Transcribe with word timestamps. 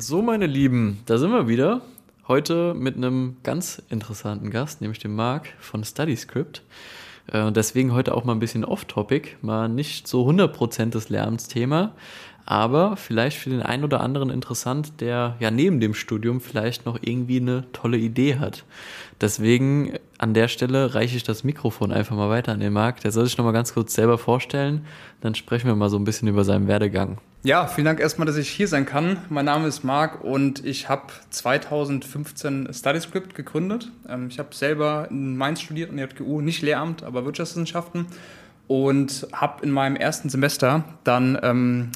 So, 0.00 0.22
meine 0.22 0.46
Lieben, 0.46 1.00
da 1.06 1.18
sind 1.18 1.32
wir 1.32 1.48
wieder. 1.48 1.80
Heute 2.28 2.72
mit 2.72 2.94
einem 2.94 3.38
ganz 3.42 3.82
interessanten 3.90 4.48
Gast, 4.52 4.80
nämlich 4.80 5.00
dem 5.00 5.16
Marc 5.16 5.48
von 5.58 5.82
StudyScript. 5.82 6.62
Äh, 7.26 7.50
deswegen 7.50 7.92
heute 7.92 8.14
auch 8.14 8.22
mal 8.22 8.34
ein 8.34 8.38
bisschen 8.38 8.64
off-topic, 8.64 9.38
mal 9.42 9.68
nicht 9.68 10.06
so 10.06 10.24
100% 10.24 10.90
des 10.90 11.08
Lernthema, 11.08 11.96
aber 12.46 12.96
vielleicht 12.96 13.38
für 13.38 13.50
den 13.50 13.60
einen 13.60 13.82
oder 13.82 14.00
anderen 14.00 14.30
interessant, 14.30 15.00
der 15.00 15.34
ja 15.40 15.50
neben 15.50 15.80
dem 15.80 15.94
Studium 15.94 16.40
vielleicht 16.40 16.86
noch 16.86 17.00
irgendwie 17.02 17.40
eine 17.40 17.64
tolle 17.72 17.98
Idee 17.98 18.36
hat. 18.36 18.64
Deswegen 19.20 19.94
an 20.16 20.32
der 20.32 20.46
Stelle 20.46 20.94
reiche 20.94 21.16
ich 21.16 21.24
das 21.24 21.42
Mikrofon 21.42 21.90
einfach 21.90 22.14
mal 22.14 22.30
weiter 22.30 22.52
an 22.52 22.60
den 22.60 22.72
Marc. 22.72 23.00
Der 23.00 23.10
soll 23.10 23.24
sich 23.24 23.36
nochmal 23.36 23.52
ganz 23.52 23.74
kurz 23.74 23.94
selber 23.94 24.16
vorstellen, 24.16 24.86
dann 25.22 25.34
sprechen 25.34 25.66
wir 25.66 25.74
mal 25.74 25.90
so 25.90 25.96
ein 25.96 26.04
bisschen 26.04 26.28
über 26.28 26.44
seinen 26.44 26.68
Werdegang. 26.68 27.18
Ja, 27.44 27.68
vielen 27.68 27.84
Dank 27.84 28.00
erstmal, 28.00 28.26
dass 28.26 28.36
ich 28.36 28.48
hier 28.48 28.66
sein 28.66 28.84
kann. 28.84 29.18
Mein 29.28 29.44
Name 29.44 29.68
ist 29.68 29.84
Marc 29.84 30.24
und 30.24 30.64
ich 30.64 30.88
habe 30.88 31.04
2015 31.30 32.68
StudyScript 32.72 33.36
gegründet. 33.36 33.92
Ähm, 34.08 34.26
ich 34.28 34.40
habe 34.40 34.52
selber 34.52 35.06
in 35.08 35.36
Mainz 35.36 35.60
studiert 35.60 35.90
an 35.90 35.98
der 35.98 36.08
JGU, 36.08 36.40
nicht 36.40 36.62
Lehramt, 36.62 37.04
aber 37.04 37.24
Wirtschaftswissenschaften 37.24 38.06
und 38.66 39.28
habe 39.32 39.64
in 39.64 39.70
meinem 39.70 39.94
ersten 39.94 40.28
Semester 40.28 40.84
dann 41.04 41.38
ähm, 41.40 41.92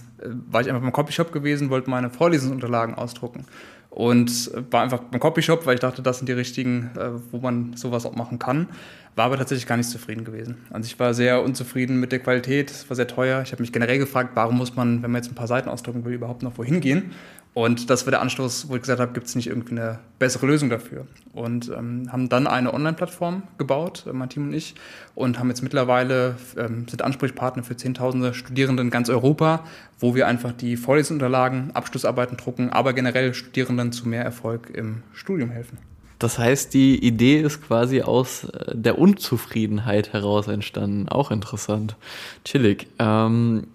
war 0.49 0.61
ich 0.61 0.69
einfach 0.69 0.81
beim 0.81 0.93
Copyshop 0.93 1.33
gewesen, 1.33 1.71
wollte 1.71 1.91
meine 1.91 2.09
Vorlesungsunterlagen 2.09 2.95
ausdrucken 2.95 3.45
und 3.91 4.51
war 4.71 4.83
einfach 4.83 5.01
beim 5.01 5.21
Copyshop, 5.21 5.67
weil 5.67 5.75
ich 5.75 5.81
dachte, 5.81 6.03
das 6.03 6.19
sind 6.19 6.29
die 6.29 6.33
richtigen, 6.33 6.93
äh, 6.97 7.11
wo 7.33 7.39
man 7.39 7.77
sowas 7.77 8.07
auch 8.07 8.15
machen 8.15 8.39
kann. 8.39 8.69
War 9.15 9.27
aber 9.27 9.37
tatsächlich 9.37 9.67
gar 9.67 9.77
nicht 9.77 9.91
zufrieden 9.91 10.25
gewesen. 10.25 10.57
Also 10.71 10.87
ich 10.87 10.99
war 10.99 11.13
sehr 11.13 11.43
unzufrieden 11.43 12.01
mit 12.01 12.13
der 12.13 12.19
Qualität, 12.19 12.71
es 12.71 12.89
war 12.89 12.97
sehr 12.97 13.07
teuer. 13.07 13.43
Ich 13.43 13.53
habe 13.53 13.63
mich 13.63 13.73
generell 13.73 13.99
gefragt, 13.99 14.31
warum 14.35 14.57
muss 14.57 14.75
man, 14.75 15.03
wenn 15.03 15.11
man 15.11 15.23
jetzt 15.23 15.31
ein 15.31 15.35
paar 15.35 15.47
Seiten 15.47 15.69
ausdrucken 15.69 16.05
will, 16.05 16.15
überhaupt 16.15 16.43
noch 16.43 16.57
wohin 16.57 16.81
gehen? 16.81 17.13
Und 17.55 17.91
das 17.91 18.07
war 18.07 18.11
der 18.11 18.23
Anstoß, 18.23 18.71
wo 18.71 18.77
ich 18.77 18.81
gesagt 18.81 18.99
habe, 18.99 19.13
gibt 19.13 19.27
es 19.27 19.35
nicht 19.35 19.49
irgendwie 19.49 19.73
eine 19.73 19.99
bessere 20.19 20.47
Lösung 20.47 20.71
dafür? 20.71 21.07
Und 21.35 21.69
ähm, 21.69 22.11
haben 22.11 22.31
dann 22.31 22.47
eine 22.47 22.73
Online-Plattform 22.73 23.43
gebaut, 23.59 24.07
äh, 24.09 24.15
mein 24.15 24.31
Team 24.31 24.45
und 24.45 24.55
ich, 24.55 24.75
und 25.15 25.39
haben 25.39 25.49
jetzt 25.49 25.63
mittlerweile, 25.63 26.37
ähm, 26.57 26.89
sind 26.89 27.03
Ansprechpartner 27.03 27.63
für 27.63 27.77
Zehntausende 27.77 28.33
Studierende 28.33 28.83
in 28.83 28.89
ganz 28.89 29.11
Europa, 29.11 29.65
wo 30.01 30.15
wir 30.15 30.27
einfach 30.27 30.53
die 30.53 30.79
Vorlesungsunterlagen, 30.79 31.73
Abschlussarbeiten 31.73 32.39
drucken, 32.39 32.71
aber 32.71 32.95
generell 32.95 33.35
Studierenden 33.35 33.93
zu 33.93 34.09
mehr 34.09 34.25
Erfolg 34.25 34.71
im 34.71 35.03
Studium 35.13 35.51
helfen. 35.51 35.77
Das 36.23 36.39
heißt, 36.39 36.73
die 36.73 37.05
Idee 37.05 37.41
ist 37.41 37.67
quasi 37.67 38.03
aus 38.03 38.45
äh, 38.45 38.77
der 38.77 38.97
Unzufriedenheit 38.97 40.13
heraus 40.13 40.47
entstanden. 40.47 41.09
Auch 41.09 41.33
interessant. 41.33 41.97
Chillig. 42.45 42.87
Ähm, 43.01 43.67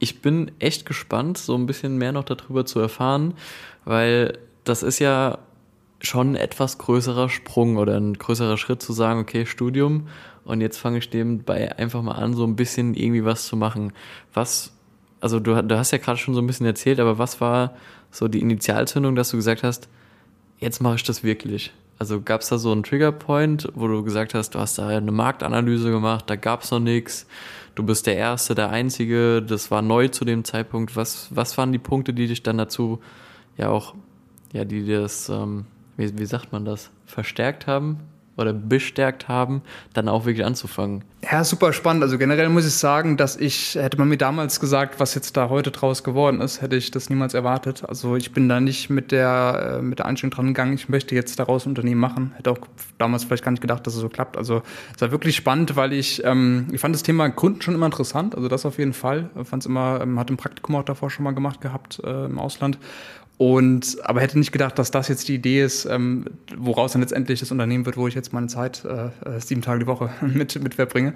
ich 0.00 0.20
bin 0.20 0.50
echt 0.58 0.84
gespannt, 0.84 1.38
so 1.38 1.54
ein 1.54 1.64
bisschen 1.64 1.96
mehr 1.96 2.12
noch 2.12 2.24
darüber 2.24 2.66
zu 2.66 2.78
erfahren, 2.78 3.32
weil 3.86 4.36
das 4.64 4.82
ist 4.82 4.98
ja 4.98 5.38
schon 6.00 6.32
ein 6.32 6.36
etwas 6.36 6.76
größerer 6.76 7.30
Sprung 7.30 7.78
oder 7.78 7.96
ein 7.96 8.12
größerer 8.12 8.58
Schritt 8.58 8.82
zu 8.82 8.92
sagen, 8.92 9.20
okay, 9.20 9.46
Studium 9.46 10.08
und 10.44 10.60
jetzt 10.60 10.76
fange 10.76 10.98
ich 10.98 11.10
nebenbei 11.10 11.74
einfach 11.78 12.02
mal 12.02 12.16
an, 12.16 12.34
so 12.34 12.44
ein 12.44 12.54
bisschen 12.54 12.92
irgendwie 12.92 13.24
was 13.24 13.46
zu 13.46 13.56
machen. 13.56 13.94
Was, 14.34 14.74
also 15.20 15.40
du, 15.40 15.62
du 15.62 15.78
hast 15.78 15.92
ja 15.92 15.96
gerade 15.98 16.18
schon 16.18 16.34
so 16.34 16.42
ein 16.42 16.46
bisschen 16.46 16.66
erzählt, 16.66 17.00
aber 17.00 17.16
was 17.16 17.40
war 17.40 17.74
so 18.10 18.28
die 18.28 18.40
Initialzündung, 18.40 19.16
dass 19.16 19.30
du 19.30 19.38
gesagt 19.38 19.62
hast, 19.62 19.88
jetzt 20.58 20.82
mache 20.82 20.96
ich 20.96 21.02
das 21.02 21.24
wirklich? 21.24 21.72
Also 21.98 22.20
gab 22.20 22.40
es 22.40 22.48
da 22.48 22.58
so 22.58 22.72
einen 22.72 22.82
Triggerpoint, 22.82 23.68
wo 23.74 23.86
du 23.86 24.02
gesagt 24.02 24.34
hast, 24.34 24.54
du 24.54 24.58
hast 24.58 24.78
da 24.78 24.88
eine 24.88 25.12
Marktanalyse 25.12 25.90
gemacht, 25.90 26.24
da 26.28 26.36
gab 26.36 26.62
es 26.62 26.70
noch 26.70 26.80
nichts, 26.80 27.26
du 27.74 27.84
bist 27.84 28.06
der 28.06 28.16
Erste, 28.16 28.54
der 28.54 28.70
Einzige, 28.70 29.42
das 29.42 29.70
war 29.70 29.80
neu 29.80 30.08
zu 30.08 30.24
dem 30.24 30.44
Zeitpunkt. 30.44 30.96
Was, 30.96 31.28
was 31.30 31.56
waren 31.56 31.72
die 31.72 31.78
Punkte, 31.78 32.12
die 32.12 32.26
dich 32.26 32.42
dann 32.42 32.58
dazu 32.58 33.00
ja 33.56 33.68
auch, 33.68 33.94
ja, 34.52 34.64
die 34.64 34.86
das, 34.86 35.28
ähm, 35.28 35.66
wie, 35.96 36.18
wie 36.18 36.26
sagt 36.26 36.52
man 36.52 36.64
das, 36.64 36.90
verstärkt 37.06 37.66
haben? 37.66 38.00
oder 38.36 38.52
bestärkt 38.52 39.28
haben, 39.28 39.62
dann 39.92 40.08
auch 40.08 40.24
wirklich 40.24 40.44
anzufangen. 40.44 41.04
Ja, 41.30 41.42
super 41.42 41.72
spannend. 41.72 42.02
Also 42.02 42.18
generell 42.18 42.48
muss 42.50 42.66
ich 42.66 42.74
sagen, 42.74 43.16
dass 43.16 43.36
ich, 43.36 43.76
hätte 43.76 43.96
man 43.96 44.08
mir 44.08 44.18
damals 44.18 44.60
gesagt, 44.60 45.00
was 45.00 45.14
jetzt 45.14 45.36
da 45.36 45.48
heute 45.48 45.70
draus 45.70 46.04
geworden 46.04 46.40
ist, 46.40 46.60
hätte 46.60 46.76
ich 46.76 46.90
das 46.90 47.08
niemals 47.08 47.32
erwartet. 47.32 47.82
Also 47.86 48.16
ich 48.16 48.32
bin 48.32 48.48
da 48.48 48.60
nicht 48.60 48.90
mit 48.90 49.10
der, 49.10 49.78
äh, 49.78 49.82
mit 49.82 50.00
der 50.00 50.06
Einstellung 50.06 50.32
dran 50.32 50.46
gegangen, 50.48 50.74
ich 50.74 50.88
möchte 50.88 51.14
jetzt 51.14 51.38
daraus 51.38 51.64
ein 51.64 51.70
Unternehmen 51.70 52.00
machen. 52.00 52.32
Hätte 52.36 52.50
auch 52.50 52.58
damals 52.98 53.24
vielleicht 53.24 53.44
gar 53.44 53.52
nicht 53.52 53.62
gedacht, 53.62 53.86
dass 53.86 53.94
es 53.94 54.00
so 54.00 54.08
klappt. 54.08 54.36
Also 54.36 54.62
es 54.94 55.00
war 55.00 55.12
wirklich 55.12 55.36
spannend, 55.36 55.76
weil 55.76 55.94
ich, 55.94 56.22
ähm, 56.24 56.66
ich 56.72 56.80
fand 56.80 56.94
das 56.94 57.02
Thema 57.02 57.28
Kunden 57.30 57.62
schon 57.62 57.74
immer 57.74 57.86
interessant, 57.86 58.34
also 58.34 58.48
das 58.48 58.66
auf 58.66 58.78
jeden 58.78 58.92
Fall. 58.92 59.30
Fand 59.44 59.62
es 59.62 59.66
immer, 59.66 60.00
ähm, 60.02 60.18
hatte 60.18 60.34
ein 60.34 60.36
Praktikum 60.36 60.76
auch 60.76 60.84
davor 60.84 61.10
schon 61.10 61.24
mal 61.24 61.32
gemacht 61.32 61.60
gehabt 61.60 62.02
äh, 62.04 62.26
im 62.26 62.38
Ausland 62.38 62.78
und 63.36 63.96
aber 64.04 64.20
hätte 64.20 64.38
nicht 64.38 64.52
gedacht, 64.52 64.78
dass 64.78 64.92
das 64.92 65.08
jetzt 65.08 65.26
die 65.28 65.34
Idee 65.34 65.62
ist, 65.62 65.86
ähm, 65.86 66.26
woraus 66.56 66.92
dann 66.92 67.02
letztendlich 67.02 67.40
das 67.40 67.50
Unternehmen 67.50 67.84
wird, 67.84 67.96
wo 67.96 68.06
ich 68.06 68.14
jetzt 68.14 68.32
meine 68.32 68.46
Zeit 68.46 68.84
äh, 68.84 69.06
äh, 69.28 69.40
sieben 69.40 69.60
Tage 69.60 69.80
die 69.80 69.86
Woche 69.86 70.10
mit, 70.20 70.62
mit 70.62 70.74
verbringe. 70.74 71.13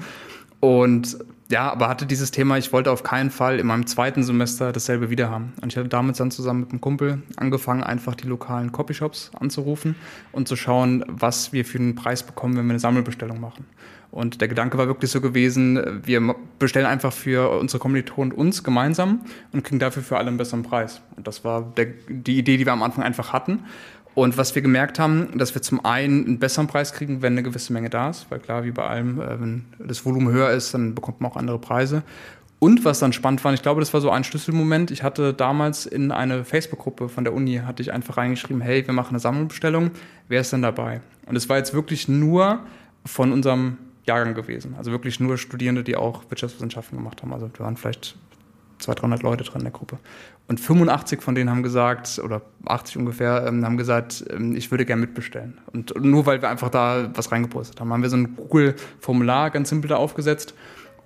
Und 0.60 1.18
ja, 1.50 1.72
aber 1.72 1.88
hatte 1.88 2.04
dieses 2.04 2.30
Thema, 2.30 2.58
ich 2.58 2.72
wollte 2.72 2.90
auf 2.90 3.02
keinen 3.02 3.30
Fall 3.30 3.58
in 3.58 3.66
meinem 3.66 3.86
zweiten 3.86 4.22
Semester 4.22 4.70
dasselbe 4.70 5.08
wieder 5.08 5.30
haben. 5.30 5.54
Und 5.62 5.72
ich 5.72 5.78
hatte 5.78 5.88
damals 5.88 6.18
dann 6.18 6.30
zusammen 6.30 6.60
mit 6.60 6.70
einem 6.70 6.80
Kumpel 6.80 7.22
angefangen, 7.36 7.82
einfach 7.82 8.14
die 8.14 8.26
lokalen 8.26 8.70
Copyshops 8.70 9.30
anzurufen 9.38 9.94
und 10.32 10.46
zu 10.46 10.56
schauen, 10.56 11.04
was 11.08 11.52
wir 11.52 11.64
für 11.64 11.78
einen 11.78 11.94
Preis 11.94 12.22
bekommen, 12.22 12.56
wenn 12.56 12.66
wir 12.66 12.72
eine 12.72 12.80
Sammelbestellung 12.80 13.40
machen. 13.40 13.64
Und 14.10 14.40
der 14.40 14.48
Gedanke 14.48 14.78
war 14.78 14.86
wirklich 14.86 15.10
so 15.10 15.20
gewesen, 15.20 16.02
wir 16.04 16.34
bestellen 16.58 16.86
einfach 16.86 17.12
für 17.12 17.50
unsere 17.58 17.78
Kommilitonen 17.78 18.32
uns 18.32 18.64
gemeinsam 18.64 19.20
und 19.52 19.64
kriegen 19.64 19.78
dafür 19.78 20.02
für 20.02 20.16
alle 20.16 20.28
einen 20.28 20.38
besseren 20.38 20.62
Preis. 20.62 21.02
Und 21.16 21.26
das 21.26 21.44
war 21.44 21.62
der, 21.76 21.88
die 22.08 22.38
Idee, 22.38 22.56
die 22.56 22.64
wir 22.64 22.72
am 22.72 22.82
Anfang 22.82 23.04
einfach 23.04 23.32
hatten. 23.34 23.64
Und 24.18 24.36
was 24.36 24.56
wir 24.56 24.62
gemerkt 24.62 24.98
haben, 24.98 25.38
dass 25.38 25.54
wir 25.54 25.62
zum 25.62 25.84
einen 25.84 26.26
einen 26.26 26.38
besseren 26.40 26.66
Preis 26.66 26.92
kriegen, 26.92 27.22
wenn 27.22 27.34
eine 27.34 27.44
gewisse 27.44 27.72
Menge 27.72 27.88
da 27.88 28.10
ist, 28.10 28.26
weil 28.30 28.40
klar, 28.40 28.64
wie 28.64 28.72
bei 28.72 28.84
allem, 28.84 29.20
äh, 29.20 29.40
wenn 29.40 29.66
das 29.78 30.04
Volumen 30.04 30.32
höher 30.32 30.50
ist, 30.50 30.74
dann 30.74 30.96
bekommt 30.96 31.20
man 31.20 31.30
auch 31.30 31.36
andere 31.36 31.60
Preise. 31.60 32.02
Und 32.58 32.84
was 32.84 32.98
dann 32.98 33.12
spannend 33.12 33.44
war, 33.44 33.54
ich 33.54 33.62
glaube, 33.62 33.80
das 33.80 33.94
war 33.94 34.00
so 34.00 34.10
ein 34.10 34.24
Schlüsselmoment. 34.24 34.90
Ich 34.90 35.04
hatte 35.04 35.34
damals 35.34 35.86
in 35.86 36.10
eine 36.10 36.44
Facebook-Gruppe 36.44 37.08
von 37.08 37.22
der 37.22 37.32
Uni, 37.32 37.58
hatte 37.64 37.80
ich 37.80 37.92
einfach 37.92 38.16
reingeschrieben, 38.16 38.60
hey, 38.60 38.84
wir 38.84 38.92
machen 38.92 39.10
eine 39.10 39.20
Sammelbestellung, 39.20 39.92
wer 40.26 40.40
ist 40.40 40.52
denn 40.52 40.62
dabei? 40.62 41.00
Und 41.26 41.36
es 41.36 41.48
war 41.48 41.56
jetzt 41.56 41.72
wirklich 41.72 42.08
nur 42.08 42.58
von 43.04 43.30
unserem 43.30 43.76
Jahrgang 44.04 44.34
gewesen. 44.34 44.74
Also 44.76 44.90
wirklich 44.90 45.20
nur 45.20 45.38
Studierende, 45.38 45.84
die 45.84 45.94
auch 45.94 46.28
Wirtschaftswissenschaften 46.28 46.98
gemacht 46.98 47.22
haben. 47.22 47.32
Also 47.32 47.48
wir 47.54 47.64
waren 47.64 47.76
vielleicht 47.76 48.16
200, 48.78 49.02
300 49.02 49.22
Leute 49.22 49.44
drin 49.44 49.60
in 49.60 49.64
der 49.64 49.72
Gruppe. 49.72 49.98
Und 50.46 50.60
85 50.60 51.22
von 51.22 51.34
denen 51.34 51.50
haben 51.50 51.62
gesagt, 51.62 52.20
oder 52.24 52.42
80 52.66 52.96
ungefähr, 52.96 53.44
ähm, 53.46 53.64
haben 53.64 53.76
gesagt, 53.76 54.24
ähm, 54.30 54.56
ich 54.56 54.70
würde 54.70 54.84
gerne 54.84 55.00
mitbestellen. 55.00 55.58
Und 55.72 55.94
nur 56.00 56.26
weil 56.26 56.40
wir 56.40 56.48
einfach 56.48 56.70
da 56.70 57.10
was 57.14 57.30
reingepostet 57.32 57.80
haben, 57.80 57.92
haben 57.92 58.02
wir 58.02 58.10
so 58.10 58.16
ein 58.16 58.34
Google-Formular 58.36 59.50
ganz 59.50 59.68
simpel 59.68 59.88
da 59.88 59.96
aufgesetzt 59.96 60.54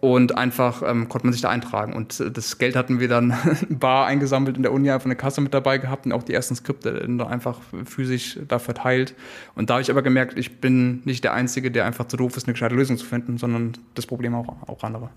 und 0.03 0.37
einfach 0.37 0.83
ähm, 0.85 1.09
konnte 1.09 1.29
man 1.29 1.33
sich 1.33 1.43
da 1.43 1.49
eintragen. 1.49 1.93
Und 1.93 2.19
äh, 2.19 2.33
das 2.33 2.59
Geld 2.59 2.75
hatten 2.75 2.99
wir 2.99 3.07
dann 3.07 3.35
bar 3.69 4.07
eingesammelt 4.07 4.57
in 4.57 4.65
der 4.65 4.73
Uni, 4.73 4.91
einfach 4.91 5.07
eine 5.07 5.15
Kasse 5.15 5.41
mit 5.41 5.55
dabei 5.55 5.79
gehabt 5.79 6.07
und 6.07 6.13
auch 6.13 6.25
die 6.25 6.35
ersten 6.35 6.57
Skripte 6.57 6.93
dann 6.93 7.21
einfach 7.21 7.61
physisch 7.85 8.37
da 8.49 8.59
verteilt. 8.59 9.15
Und 9.55 9.71
da 9.71 9.75
habe 9.75 9.83
ich 9.83 9.93
aber 9.93 10.03
gemerkt, 10.03 10.37
ich 10.37 10.61
bin 10.61 11.03
nicht 11.05 11.23
der 11.23 11.35
Einzige, 11.35 11.71
der 11.71 11.87
einfach 11.87 12.09
zu 12.09 12.17
doof 12.17 12.37
ist, 12.37 12.49
eine 12.49 12.55
gescheite 12.55 12.75
Lösung 12.75 12.99
zu 12.99 13.07
finden, 13.07 13.39
sondern 13.39 13.75
das 13.95 14.07
Problem 14.07 14.35
auch, 14.35 14.49
auch 14.67 14.83
andere. 14.83 15.09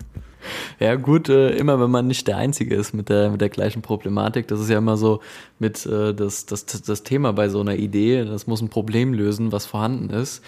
Ja, 0.78 0.94
gut, 0.94 1.28
äh, 1.30 1.50
immer 1.56 1.80
wenn 1.80 1.90
man 1.90 2.06
nicht 2.06 2.28
der 2.28 2.36
Einzige 2.36 2.76
ist 2.76 2.94
mit 2.94 3.08
der, 3.08 3.30
mit 3.30 3.40
der 3.40 3.48
gleichen 3.48 3.82
Problematik. 3.82 4.46
Das 4.46 4.60
ist 4.60 4.70
ja 4.70 4.78
immer 4.78 4.96
so 4.96 5.20
mit 5.58 5.84
äh, 5.84 6.14
das, 6.14 6.46
das, 6.46 6.64
das 6.64 7.02
Thema 7.02 7.32
bei 7.32 7.48
so 7.48 7.60
einer 7.60 7.74
Idee. 7.74 8.24
Das 8.24 8.46
muss 8.46 8.60
ein 8.60 8.68
Problem 8.68 9.14
lösen, 9.14 9.50
was 9.50 9.66
vorhanden 9.66 10.10
ist. 10.10 10.44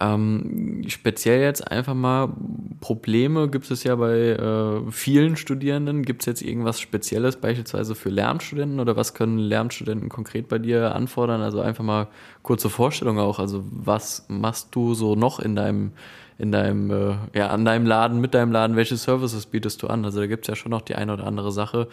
Ähm, 0.00 0.82
speziell 0.88 1.42
jetzt 1.42 1.70
einfach 1.70 1.94
mal 1.94 2.32
Probleme 2.80 3.48
gibt 3.48 3.70
es 3.70 3.84
ja 3.84 3.94
bei 3.96 4.30
äh, 4.30 4.90
vielen 4.90 5.36
Studierenden. 5.36 6.02
Gibt 6.02 6.22
es 6.22 6.26
jetzt 6.26 6.42
irgendwas 6.42 6.80
Spezielles 6.80 7.36
beispielsweise 7.36 7.94
für 7.94 8.08
Lernstudenten 8.08 8.80
oder 8.80 8.96
was 8.96 9.14
können 9.14 9.38
Lernstudenten 9.38 10.08
konkret 10.08 10.48
bei 10.48 10.58
dir 10.58 10.94
anfordern? 10.94 11.42
Also 11.42 11.60
einfach 11.60 11.84
mal 11.84 12.08
kurze 12.42 12.70
Vorstellung 12.70 13.18
auch. 13.18 13.38
Also 13.38 13.64
was 13.70 14.24
machst 14.28 14.74
du 14.74 14.94
so 14.94 15.14
noch 15.14 15.38
in 15.40 15.56
deinem 15.56 15.92
in 16.38 16.50
deinem, 16.50 16.90
äh, 16.90 17.14
ja, 17.34 17.48
an 17.48 17.64
deinem 17.64 17.86
Laden, 17.86 18.20
mit 18.20 18.34
deinem 18.34 18.50
Laden, 18.50 18.74
welche 18.74 18.96
Services 18.96 19.46
bietest 19.46 19.80
du 19.82 19.86
an? 19.86 20.04
Also 20.04 20.18
da 20.18 20.26
gibt 20.26 20.44
es 20.44 20.48
ja 20.48 20.56
schon 20.56 20.70
noch 20.70 20.80
die 20.80 20.96
eine 20.96 21.12
oder 21.12 21.24
andere 21.24 21.52
Sache, 21.52 21.86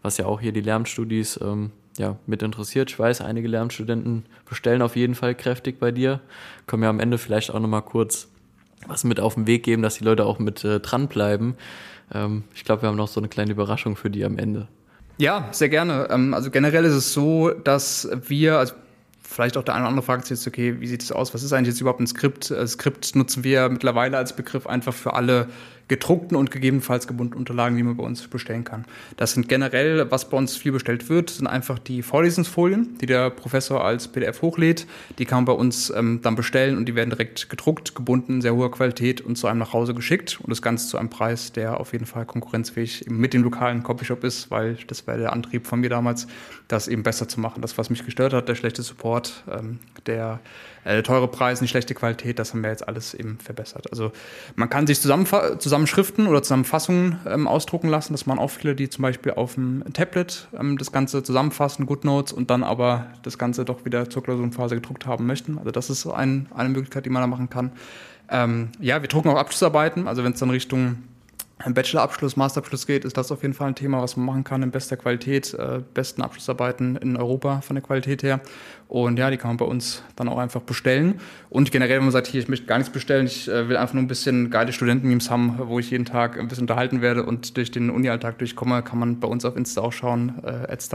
was 0.00 0.16
ja 0.16 0.26
auch 0.26 0.40
hier 0.40 0.50
die 0.50 0.60
Lernstudis 0.60 1.38
ähm, 1.40 1.70
ja, 1.98 2.16
mit 2.26 2.42
interessiert. 2.42 2.90
Ich 2.90 2.98
weiß, 2.98 3.20
einige 3.20 3.48
Lernstudenten 3.48 4.24
bestellen 4.48 4.82
auf 4.82 4.96
jeden 4.96 5.14
Fall 5.14 5.34
kräftig 5.34 5.78
bei 5.78 5.90
dir. 5.90 6.20
Können 6.66 6.82
wir 6.82 6.88
am 6.88 7.00
Ende 7.00 7.18
vielleicht 7.18 7.50
auch 7.52 7.60
nochmal 7.60 7.82
kurz 7.82 8.28
was 8.86 9.04
mit 9.04 9.20
auf 9.20 9.34
den 9.34 9.46
Weg 9.46 9.62
geben, 9.62 9.82
dass 9.82 9.96
die 9.96 10.04
Leute 10.04 10.24
auch 10.24 10.38
mit 10.38 10.64
äh, 10.64 10.80
dranbleiben. 10.80 11.54
Ähm, 12.12 12.44
ich 12.54 12.64
glaube, 12.64 12.82
wir 12.82 12.88
haben 12.88 12.96
noch 12.96 13.08
so 13.08 13.20
eine 13.20 13.28
kleine 13.28 13.52
Überraschung 13.52 13.96
für 13.96 14.10
die 14.10 14.24
am 14.24 14.38
Ende. 14.38 14.68
Ja, 15.18 15.48
sehr 15.52 15.68
gerne. 15.68 16.08
Ähm, 16.10 16.34
also 16.34 16.50
generell 16.50 16.84
ist 16.84 16.94
es 16.94 17.12
so, 17.12 17.50
dass 17.50 18.08
wir, 18.26 18.58
also 18.58 18.74
vielleicht 19.22 19.56
auch 19.56 19.62
der 19.62 19.74
eine 19.74 19.84
oder 19.84 19.90
andere 19.90 20.04
fragt 20.04 20.26
sich 20.26 20.38
jetzt, 20.38 20.46
okay, 20.46 20.80
wie 20.80 20.86
sieht 20.86 21.02
es 21.02 21.12
aus? 21.12 21.32
Was 21.32 21.42
ist 21.42 21.52
eigentlich 21.52 21.74
jetzt 21.74 21.80
überhaupt 21.80 22.00
ein 22.00 22.06
Skript? 22.06 22.50
Äh, 22.50 22.66
Skript 22.66 23.14
nutzen 23.14 23.44
wir 23.44 23.68
mittlerweile 23.68 24.16
als 24.16 24.34
Begriff 24.34 24.66
einfach 24.66 24.94
für 24.94 25.14
alle 25.14 25.48
gedruckten 25.88 26.36
und 26.36 26.50
gegebenenfalls 26.50 27.06
gebundenen 27.06 27.38
Unterlagen, 27.38 27.76
die 27.76 27.82
man 27.82 27.96
bei 27.96 28.04
uns 28.04 28.26
bestellen 28.28 28.64
kann. 28.64 28.84
Das 29.16 29.32
sind 29.32 29.48
generell, 29.48 30.10
was 30.10 30.28
bei 30.28 30.36
uns 30.36 30.56
viel 30.56 30.72
bestellt 30.72 31.08
wird, 31.08 31.30
sind 31.30 31.46
einfach 31.46 31.78
die 31.78 32.02
Vorlesungsfolien, 32.02 32.98
die 33.00 33.06
der 33.06 33.30
Professor 33.30 33.84
als 33.84 34.08
PDF 34.08 34.42
hochlädt. 34.42 34.86
Die 35.18 35.24
kann 35.24 35.38
man 35.38 35.44
bei 35.44 35.52
uns 35.52 35.90
ähm, 35.90 36.20
dann 36.22 36.34
bestellen 36.34 36.76
und 36.76 36.86
die 36.86 36.94
werden 36.94 37.10
direkt 37.10 37.50
gedruckt, 37.50 37.94
gebunden, 37.94 38.40
sehr 38.40 38.54
hoher 38.54 38.70
Qualität 38.70 39.20
und 39.20 39.36
zu 39.36 39.46
einem 39.46 39.58
nach 39.58 39.72
Hause 39.72 39.94
geschickt. 39.94 40.38
Und 40.40 40.50
das 40.50 40.62
Ganze 40.62 40.88
zu 40.88 40.98
einem 40.98 41.10
Preis, 41.10 41.52
der 41.52 41.78
auf 41.80 41.92
jeden 41.92 42.06
Fall 42.06 42.24
konkurrenzfähig 42.24 43.04
mit 43.08 43.34
dem 43.34 43.42
lokalen 43.42 43.82
Copyshop 43.82 44.24
ist, 44.24 44.50
weil 44.50 44.78
das 44.86 45.06
war 45.06 45.16
der 45.16 45.32
Antrieb 45.32 45.66
von 45.66 45.80
mir 45.80 45.90
damals, 45.90 46.26
das 46.68 46.88
eben 46.88 47.02
besser 47.02 47.28
zu 47.28 47.40
machen. 47.40 47.60
Das, 47.60 47.76
was 47.76 47.90
mich 47.90 48.04
gestört 48.04 48.32
hat, 48.32 48.48
der 48.48 48.54
schlechte 48.54 48.82
Support, 48.82 49.44
ähm, 49.50 49.78
der 50.06 50.40
äh, 50.84 51.02
teure 51.02 51.28
Preis, 51.28 51.60
die 51.60 51.68
schlechte 51.68 51.94
Qualität, 51.94 52.38
das 52.38 52.52
haben 52.52 52.62
wir 52.62 52.70
jetzt 52.70 52.86
alles 52.86 53.14
eben 53.14 53.38
verbessert. 53.38 53.90
Also 53.90 54.12
man 54.56 54.68
kann 54.68 54.86
sich 54.86 55.00
zusammenschriften 55.86 56.26
oder 56.26 56.42
Zusammenfassungen 56.42 57.18
ähm, 57.26 57.48
ausdrucken 57.48 57.88
lassen. 57.88 58.12
Das 58.12 58.26
machen 58.26 58.38
auch 58.38 58.50
viele, 58.50 58.74
die 58.74 58.88
zum 58.88 59.02
Beispiel 59.02 59.32
auf 59.32 59.54
dem 59.54 59.82
Tablet 59.92 60.48
ähm, 60.58 60.78
das 60.78 60.92
Ganze 60.92 61.22
zusammenfassen, 61.22 61.86
GoodNotes 61.86 62.32
und 62.32 62.50
dann 62.50 62.62
aber 62.62 63.06
das 63.22 63.38
Ganze 63.38 63.64
doch 63.64 63.84
wieder 63.84 64.08
zur 64.08 64.22
Klausurenphase 64.22 64.74
gedruckt 64.74 65.06
haben 65.06 65.26
möchten. 65.26 65.58
Also 65.58 65.70
das 65.70 65.90
ist 65.90 66.06
ein, 66.06 66.48
eine 66.54 66.68
Möglichkeit, 66.68 67.06
die 67.06 67.10
man 67.10 67.22
da 67.22 67.26
machen 67.26 67.50
kann. 67.50 67.72
Ähm, 68.30 68.70
ja, 68.80 69.02
wir 69.02 69.08
drucken 69.08 69.28
auch 69.28 69.36
Abschlussarbeiten, 69.36 70.08
also 70.08 70.24
wenn 70.24 70.32
es 70.32 70.40
dann 70.40 70.50
Richtung 70.50 70.98
Bachelorabschluss, 71.68 72.36
Masterabschluss 72.36 72.86
geht, 72.86 73.04
ist 73.04 73.16
das 73.16 73.30
auf 73.30 73.42
jeden 73.42 73.54
Fall 73.54 73.68
ein 73.68 73.74
Thema, 73.74 74.02
was 74.02 74.16
man 74.16 74.26
machen 74.26 74.44
kann 74.44 74.62
in 74.62 74.70
bester 74.70 74.96
Qualität, 74.96 75.54
äh, 75.54 75.80
besten 75.94 76.22
Abschlussarbeiten 76.22 76.96
in 76.96 77.16
Europa 77.16 77.60
von 77.60 77.76
der 77.76 77.82
Qualität 77.82 78.22
her. 78.22 78.40
Und 78.88 79.18
ja, 79.18 79.30
die 79.30 79.36
kann 79.36 79.50
man 79.50 79.56
bei 79.56 79.64
uns 79.64 80.02
dann 80.16 80.28
auch 80.28 80.38
einfach 80.38 80.60
bestellen. 80.62 81.20
Und 81.50 81.70
generell, 81.70 81.96
wenn 81.96 82.04
man 82.04 82.12
sagt, 82.12 82.26
hier, 82.26 82.40
ich 82.40 82.48
möchte 82.48 82.66
gar 82.66 82.78
nichts 82.78 82.92
bestellen, 82.92 83.26
ich 83.26 83.48
äh, 83.48 83.68
will 83.68 83.76
einfach 83.76 83.94
nur 83.94 84.02
ein 84.02 84.08
bisschen 84.08 84.50
geile 84.50 84.72
Studentenmemes 84.72 85.30
haben, 85.30 85.58
wo 85.58 85.78
ich 85.78 85.90
jeden 85.90 86.04
Tag 86.04 86.38
ein 86.38 86.48
bisschen 86.48 86.64
unterhalten 86.64 87.00
werde 87.00 87.24
und 87.24 87.56
durch 87.56 87.70
den 87.70 87.90
Uni-Alltag 87.90 88.38
durchkomme, 88.38 88.82
kann 88.82 88.98
man 88.98 89.20
bei 89.20 89.28
uns 89.28 89.44
auf 89.44 89.56
Insta 89.56 89.80
auch 89.80 89.92
schauen, 89.92 90.42
äh, 90.44 90.72
at 90.72 90.88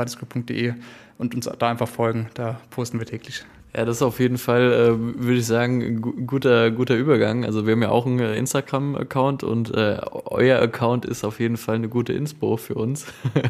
und 1.18 1.34
uns 1.34 1.50
da 1.58 1.69
einfach 1.69 1.88
folgen. 1.88 2.28
Da 2.34 2.60
posten 2.69 3.00
wir 3.00 3.06
täglich. 3.06 3.44
Ja, 3.78 3.86
das 3.86 3.98
ist 3.98 4.02
auf 4.02 4.20
jeden 4.20 4.40
Fall, 4.40 4.74
äh, 4.74 5.24
würde 5.24 5.36
ich 5.36 5.46
sagen, 5.46 6.02
guter, 6.26 6.72
guter 6.72 6.96
Übergang. 6.96 7.46
Also 7.46 7.68
wir 7.68 7.74
haben 7.74 7.84
ja 7.84 7.90
auch 7.90 8.08
einen 8.08 8.18
Instagram-Account 8.18 9.44
und 9.44 9.72
äh, 9.72 10.00
euer 10.26 10.60
Account 10.60 11.06
ist 11.06 11.24
auf 11.24 11.40
jeden 11.40 11.58
Fall 11.58 11.76
eine 11.76 11.88
gute 11.88 12.12
Inspo 12.12 12.58
für 12.58 12.74
uns. 12.74 13.06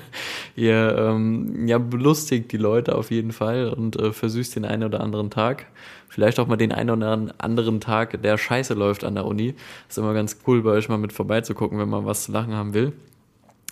Ihr 0.57 0.97
ähm, 0.99 1.65
ja, 1.65 1.77
belustigt 1.77 2.51
die 2.51 2.57
Leute 2.57 2.95
auf 2.95 3.09
jeden 3.09 3.31
Fall 3.31 3.69
und 3.69 3.95
äh, 3.95 4.11
versüßt 4.11 4.57
den 4.57 4.65
einen 4.65 4.83
oder 4.83 4.99
anderen 4.99 5.29
Tag. 5.29 5.67
Vielleicht 6.09 6.41
auch 6.41 6.47
mal 6.47 6.57
den 6.57 6.73
einen 6.73 6.89
oder 6.89 7.33
anderen 7.37 7.79
Tag, 7.79 8.21
der 8.21 8.37
scheiße 8.37 8.73
läuft 8.73 9.05
an 9.05 9.15
der 9.15 9.23
Uni. 9.23 9.55
Ist 9.87 9.97
immer 9.97 10.13
ganz 10.13 10.39
cool, 10.45 10.61
bei 10.61 10.71
euch 10.71 10.89
mal 10.89 10.97
mit 10.97 11.13
vorbeizugucken, 11.13 11.79
wenn 11.79 11.87
man 11.87 12.05
was 12.05 12.25
zu 12.25 12.33
lachen 12.33 12.53
haben 12.53 12.73
will. 12.73 12.91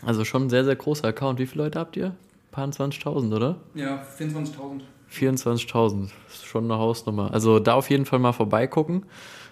Also 0.06 0.24
schon 0.24 0.44
ein 0.44 0.50
sehr, 0.50 0.64
sehr 0.64 0.78
großer 0.78 1.10
Account. 1.10 1.38
Wie 1.38 1.48
viele 1.48 1.66
Leute 1.66 1.80
habt 1.80 1.98
ihr? 1.98 2.06
Ein 2.06 2.52
paar 2.52 2.70
20.000, 2.70 3.36
oder? 3.36 3.58
Ja, 3.74 4.02
24.000. 4.18 4.84
24.000, 5.16 6.10
ist 6.30 6.46
schon 6.46 6.66
eine 6.66 6.80
Hausnummer. 6.80 7.34
Also 7.34 7.60
da 7.60 7.74
auf 7.74 7.90
jeden 7.90 8.06
Fall 8.06 8.20
mal 8.20 8.34
vorbeigucken 8.34 9.06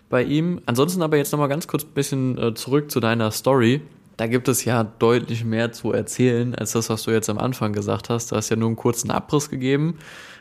bei 0.09 0.23
ihm. 0.23 0.61
Ansonsten 0.65 1.01
aber 1.01 1.17
jetzt 1.17 1.31
nochmal 1.31 1.49
ganz 1.49 1.67
kurz 1.67 1.83
ein 1.83 1.93
bisschen 1.93 2.37
äh, 2.37 2.53
zurück 2.53 2.91
zu 2.91 2.99
deiner 2.99 3.31
Story. 3.31 3.81
Da 4.17 4.27
gibt 4.27 4.47
es 4.47 4.63
ja 4.63 4.83
deutlich 4.83 5.43
mehr 5.43 5.71
zu 5.71 5.91
erzählen, 5.91 6.53
als 6.53 6.73
das, 6.73 6.89
was 6.89 7.03
du 7.03 7.11
jetzt 7.11 7.29
am 7.29 7.39
Anfang 7.39 7.73
gesagt 7.73 8.09
hast. 8.09 8.31
Du 8.31 8.35
hast 8.35 8.49
ja 8.49 8.55
nur 8.55 8.67
einen 8.67 8.75
kurzen 8.75 9.09
Abriss 9.09 9.49
gegeben, 9.49 9.97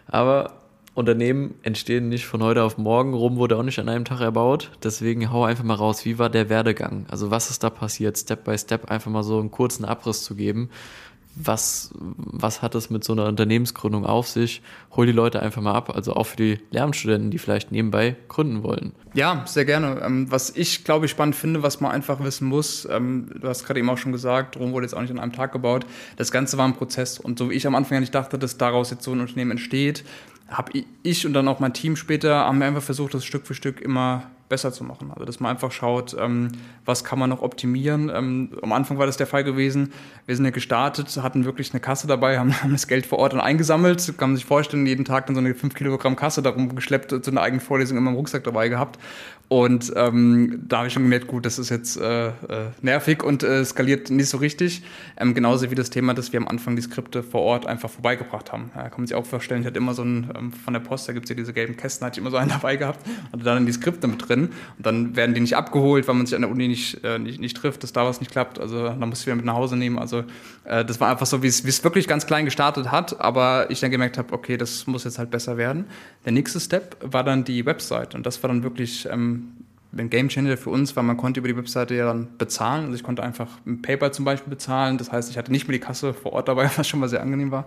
aber 0.06 0.52
Unternehmen 0.94 1.54
entstehen 1.62 2.10
nicht 2.10 2.26
von 2.26 2.42
heute 2.42 2.64
auf 2.64 2.76
morgen. 2.76 3.14
Rum 3.14 3.36
wurde 3.36 3.56
auch 3.56 3.62
nicht 3.62 3.78
an 3.78 3.88
einem 3.88 4.04
Tag 4.04 4.20
erbaut. 4.20 4.70
Deswegen 4.82 5.32
hau 5.32 5.44
einfach 5.44 5.64
mal 5.64 5.74
raus, 5.74 6.04
wie 6.04 6.18
war 6.18 6.28
der 6.28 6.50
Werdegang? 6.50 7.06
Also 7.08 7.30
was 7.30 7.48
ist 7.48 7.64
da 7.64 7.70
passiert? 7.70 8.18
Step 8.18 8.44
by 8.44 8.58
Step 8.58 8.90
einfach 8.90 9.10
mal 9.10 9.22
so 9.22 9.40
einen 9.40 9.50
kurzen 9.50 9.86
Abriss 9.86 10.22
zu 10.22 10.34
geben 10.34 10.68
was, 11.34 11.90
was 11.98 12.60
hat 12.62 12.74
es 12.74 12.90
mit 12.90 13.04
so 13.04 13.12
einer 13.12 13.26
Unternehmensgründung 13.26 14.04
auf 14.04 14.28
sich? 14.28 14.62
Hol 14.94 15.06
die 15.06 15.12
Leute 15.12 15.40
einfach 15.40 15.62
mal 15.62 15.72
ab, 15.72 15.94
also 15.94 16.14
auch 16.14 16.24
für 16.24 16.36
die 16.36 16.58
Lehramtsstudenten, 16.70 17.30
die 17.30 17.38
vielleicht 17.38 17.72
nebenbei 17.72 18.16
gründen 18.28 18.62
wollen. 18.62 18.92
Ja, 19.14 19.44
sehr 19.46 19.64
gerne. 19.64 20.02
Ähm, 20.04 20.30
was 20.30 20.50
ich, 20.54 20.84
glaube 20.84 21.06
ich, 21.06 21.10
spannend 21.10 21.34
finde, 21.34 21.62
was 21.62 21.80
man 21.80 21.90
einfach 21.90 22.22
wissen 22.22 22.48
muss, 22.48 22.86
ähm, 22.90 23.30
du 23.40 23.48
hast 23.48 23.64
gerade 23.64 23.80
eben 23.80 23.88
auch 23.88 23.98
schon 23.98 24.12
gesagt, 24.12 24.56
Rom 24.56 24.72
wurde 24.72 24.84
jetzt 24.84 24.94
auch 24.94 25.00
nicht 25.00 25.10
an 25.10 25.18
einem 25.18 25.32
Tag 25.32 25.52
gebaut. 25.52 25.86
Das 26.16 26.30
Ganze 26.30 26.58
war 26.58 26.66
ein 26.66 26.74
Prozess. 26.74 27.18
Und 27.18 27.38
so 27.38 27.50
wie 27.50 27.54
ich 27.54 27.66
am 27.66 27.74
Anfang 27.74 27.96
ja 27.96 28.00
nicht 28.00 28.14
dachte, 28.14 28.38
dass 28.38 28.58
daraus 28.58 28.90
jetzt 28.90 29.04
so 29.04 29.12
ein 29.12 29.20
Unternehmen 29.20 29.52
entsteht, 29.52 30.04
habe 30.48 30.72
ich 31.02 31.26
und 31.26 31.32
dann 31.32 31.48
auch 31.48 31.60
mein 31.60 31.72
Team 31.72 31.96
später, 31.96 32.44
haben 32.44 32.58
wir 32.58 32.66
einfach 32.66 32.82
versucht, 32.82 33.14
das 33.14 33.24
Stück 33.24 33.46
für 33.46 33.54
Stück 33.54 33.80
immer 33.80 34.30
besser 34.52 34.70
zu 34.70 34.84
machen. 34.84 35.10
Also 35.12 35.24
dass 35.24 35.40
man 35.40 35.50
einfach 35.50 35.72
schaut, 35.72 36.14
ähm, 36.20 36.52
was 36.84 37.04
kann 37.04 37.18
man 37.18 37.30
noch 37.30 37.40
optimieren. 37.40 38.10
Ähm, 38.14 38.50
am 38.60 38.74
Anfang 38.74 38.98
war 38.98 39.06
das 39.06 39.16
der 39.16 39.26
Fall 39.26 39.44
gewesen. 39.44 39.94
Wir 40.26 40.36
sind 40.36 40.44
ja 40.44 40.50
gestartet, 40.50 41.16
hatten 41.22 41.46
wirklich 41.46 41.72
eine 41.72 41.80
Kasse 41.80 42.06
dabei, 42.06 42.38
haben, 42.38 42.52
haben 42.62 42.72
das 42.72 42.86
Geld 42.86 43.06
vor 43.06 43.18
Ort 43.18 43.32
dann 43.32 43.40
eingesammelt, 43.40 44.12
kann 44.18 44.30
man 44.30 44.36
sich 44.36 44.44
vorstellen, 44.44 44.84
jeden 44.84 45.06
Tag 45.06 45.24
dann 45.24 45.34
so 45.34 45.40
eine 45.40 45.54
5 45.54 45.74
Kilogramm 45.74 46.16
Kasse 46.16 46.42
darum 46.42 46.74
geschleppt, 46.74 47.24
zu 47.24 47.30
einer 47.30 47.40
eigenen 47.40 47.60
Vorlesung 47.60 47.96
immer 47.96 48.10
im 48.10 48.16
Rucksack 48.16 48.44
dabei 48.44 48.68
gehabt. 48.68 48.98
Und 49.52 49.92
ähm, 49.96 50.62
da 50.66 50.78
habe 50.78 50.88
ich 50.88 50.94
schon 50.94 51.02
gemerkt, 51.02 51.26
gut, 51.26 51.44
das 51.44 51.58
ist 51.58 51.68
jetzt 51.68 52.00
äh, 52.00 52.28
äh, 52.28 52.32
nervig 52.80 53.22
und 53.22 53.42
äh, 53.42 53.62
skaliert 53.66 54.08
nicht 54.08 54.28
so 54.28 54.38
richtig. 54.38 54.82
Ähm, 55.18 55.34
genauso 55.34 55.70
wie 55.70 55.74
das 55.74 55.90
Thema, 55.90 56.14
dass 56.14 56.32
wir 56.32 56.40
am 56.40 56.48
Anfang 56.48 56.74
die 56.74 56.80
Skripte 56.80 57.22
vor 57.22 57.42
Ort 57.42 57.66
einfach 57.66 57.90
vorbeigebracht 57.90 58.50
haben. 58.50 58.70
Ja, 58.74 58.84
kann 58.84 59.00
man 59.02 59.06
sich 59.06 59.14
auch 59.14 59.26
vorstellen, 59.26 59.60
ich 59.60 59.66
hatte 59.66 59.76
immer 59.76 59.92
so 59.92 60.00
einen, 60.00 60.30
ähm, 60.38 60.52
von 60.54 60.72
der 60.72 60.80
Post, 60.80 61.06
da 61.06 61.12
gibt 61.12 61.26
es 61.26 61.30
ja 61.30 61.36
diese 61.36 61.52
gelben 61.52 61.76
Kästen, 61.76 62.06
hatte 62.06 62.14
ich 62.14 62.22
immer 62.22 62.30
so 62.30 62.38
einen 62.38 62.48
dabei 62.62 62.76
gehabt, 62.76 63.06
hatte 63.30 63.44
dann 63.44 63.66
die 63.66 63.72
Skripte 63.72 64.08
mit 64.08 64.26
drin 64.26 64.41
und 64.46 64.86
dann 64.86 65.16
werden 65.16 65.34
die 65.34 65.40
nicht 65.40 65.56
abgeholt, 65.56 66.08
weil 66.08 66.14
man 66.14 66.26
sich 66.26 66.34
an 66.34 66.42
der 66.42 66.50
Uni 66.50 66.68
nicht, 66.68 67.02
äh, 67.04 67.18
nicht, 67.18 67.40
nicht 67.40 67.56
trifft, 67.56 67.82
dass 67.82 67.92
da 67.92 68.04
was 68.04 68.20
nicht 68.20 68.30
klappt. 68.30 68.58
Also 68.58 68.84
dann 68.84 69.08
muss 69.08 69.20
ich 69.20 69.26
wieder 69.26 69.36
mit 69.36 69.44
nach 69.44 69.54
Hause 69.54 69.76
nehmen. 69.76 69.98
Also 69.98 70.24
äh, 70.64 70.84
das 70.84 71.00
war 71.00 71.10
einfach 71.10 71.26
so, 71.26 71.42
wie 71.42 71.48
es 71.48 71.84
wirklich 71.84 72.08
ganz 72.08 72.26
klein 72.26 72.44
gestartet 72.44 72.90
hat, 72.90 73.20
aber 73.20 73.70
ich 73.70 73.80
dann 73.80 73.90
gemerkt 73.90 74.18
habe, 74.18 74.32
okay, 74.32 74.56
das 74.56 74.86
muss 74.86 75.04
jetzt 75.04 75.18
halt 75.18 75.30
besser 75.30 75.56
werden. 75.56 75.86
Der 76.24 76.32
nächste 76.32 76.60
Step 76.60 76.96
war 77.00 77.24
dann 77.24 77.44
die 77.44 77.66
Website 77.66 78.14
und 78.14 78.26
das 78.26 78.42
war 78.42 78.48
dann 78.48 78.62
wirklich 78.62 79.08
ähm, 79.10 79.52
ein 79.96 80.10
Game 80.10 80.28
Changer 80.28 80.56
für 80.56 80.70
uns, 80.70 80.96
weil 80.96 81.04
man 81.04 81.16
konnte 81.16 81.40
über 81.40 81.48
die 81.48 81.56
Webseite 81.56 81.94
ja 81.94 82.06
dann 82.06 82.28
bezahlen. 82.38 82.84
Also 82.84 82.94
ich 82.94 83.02
konnte 83.02 83.22
einfach 83.22 83.48
mit 83.64 83.82
PayPal 83.82 84.12
zum 84.12 84.24
Beispiel 84.24 84.50
bezahlen. 84.50 84.98
Das 84.98 85.12
heißt, 85.12 85.30
ich 85.30 85.36
hatte 85.36 85.52
nicht 85.52 85.68
mehr 85.68 85.76
die 85.76 85.84
Kasse 85.84 86.14
vor 86.14 86.32
Ort 86.32 86.48
dabei, 86.48 86.70
was 86.76 86.88
schon 86.88 87.00
mal 87.00 87.08
sehr 87.08 87.22
angenehm 87.22 87.50
war. 87.50 87.66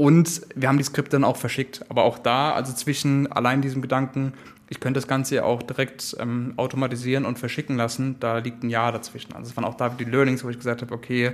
Und 0.00 0.40
wir 0.54 0.66
haben 0.66 0.78
die 0.78 0.84
Skripte 0.84 1.10
dann 1.10 1.24
auch 1.24 1.36
verschickt. 1.36 1.84
Aber 1.90 2.04
auch 2.04 2.16
da, 2.16 2.54
also 2.54 2.72
zwischen 2.72 3.30
allein 3.30 3.60
diesem 3.60 3.82
Gedanken, 3.82 4.32
ich 4.70 4.80
könnte 4.80 4.96
das 4.96 5.06
Ganze 5.06 5.34
ja 5.34 5.44
auch 5.44 5.62
direkt 5.62 6.16
ähm, 6.18 6.54
automatisieren 6.56 7.26
und 7.26 7.38
verschicken 7.38 7.76
lassen. 7.76 8.16
Da 8.18 8.38
liegt 8.38 8.62
ein 8.62 8.70
Jahr 8.70 8.92
dazwischen. 8.92 9.34
Also 9.34 9.50
es 9.50 9.56
waren 9.58 9.66
auch 9.66 9.74
da 9.74 9.90
die 9.90 10.04
Learnings, 10.04 10.42
wo 10.42 10.48
ich 10.48 10.56
gesagt 10.56 10.80
habe, 10.80 10.94
okay, 10.94 11.32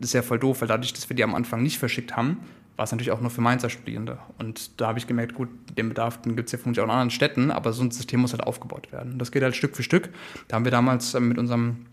das 0.00 0.08
ist 0.10 0.14
ja 0.14 0.22
voll 0.22 0.40
doof, 0.40 0.62
weil 0.62 0.66
dadurch, 0.66 0.92
dass 0.92 1.08
wir 1.08 1.14
die 1.14 1.22
am 1.22 1.36
Anfang 1.36 1.62
nicht 1.62 1.78
verschickt 1.78 2.16
haben, 2.16 2.40
war 2.74 2.86
es 2.86 2.90
natürlich 2.90 3.12
auch 3.12 3.20
nur 3.20 3.30
für 3.30 3.40
Mainzer-Studierende. 3.40 4.18
Und 4.36 4.80
da 4.80 4.88
habe 4.88 4.98
ich 4.98 5.06
gemerkt, 5.06 5.34
gut, 5.34 5.50
den 5.76 5.88
Bedarf 5.88 6.20
gibt 6.22 6.46
es 6.46 6.50
ja 6.50 6.58
vermutlich 6.58 6.80
auch 6.80 6.86
in 6.86 6.90
anderen 6.90 7.10
Städten, 7.10 7.52
aber 7.52 7.72
so 7.72 7.84
ein 7.84 7.92
System 7.92 8.18
muss 8.18 8.32
halt 8.32 8.42
aufgebaut 8.42 8.90
werden. 8.90 9.20
Das 9.20 9.30
geht 9.30 9.44
halt 9.44 9.54
Stück 9.54 9.76
für 9.76 9.84
Stück. 9.84 10.08
Da 10.48 10.56
haben 10.56 10.64
wir 10.64 10.72
damals 10.72 11.14
ähm, 11.14 11.28
mit 11.28 11.38
unserem 11.38 11.86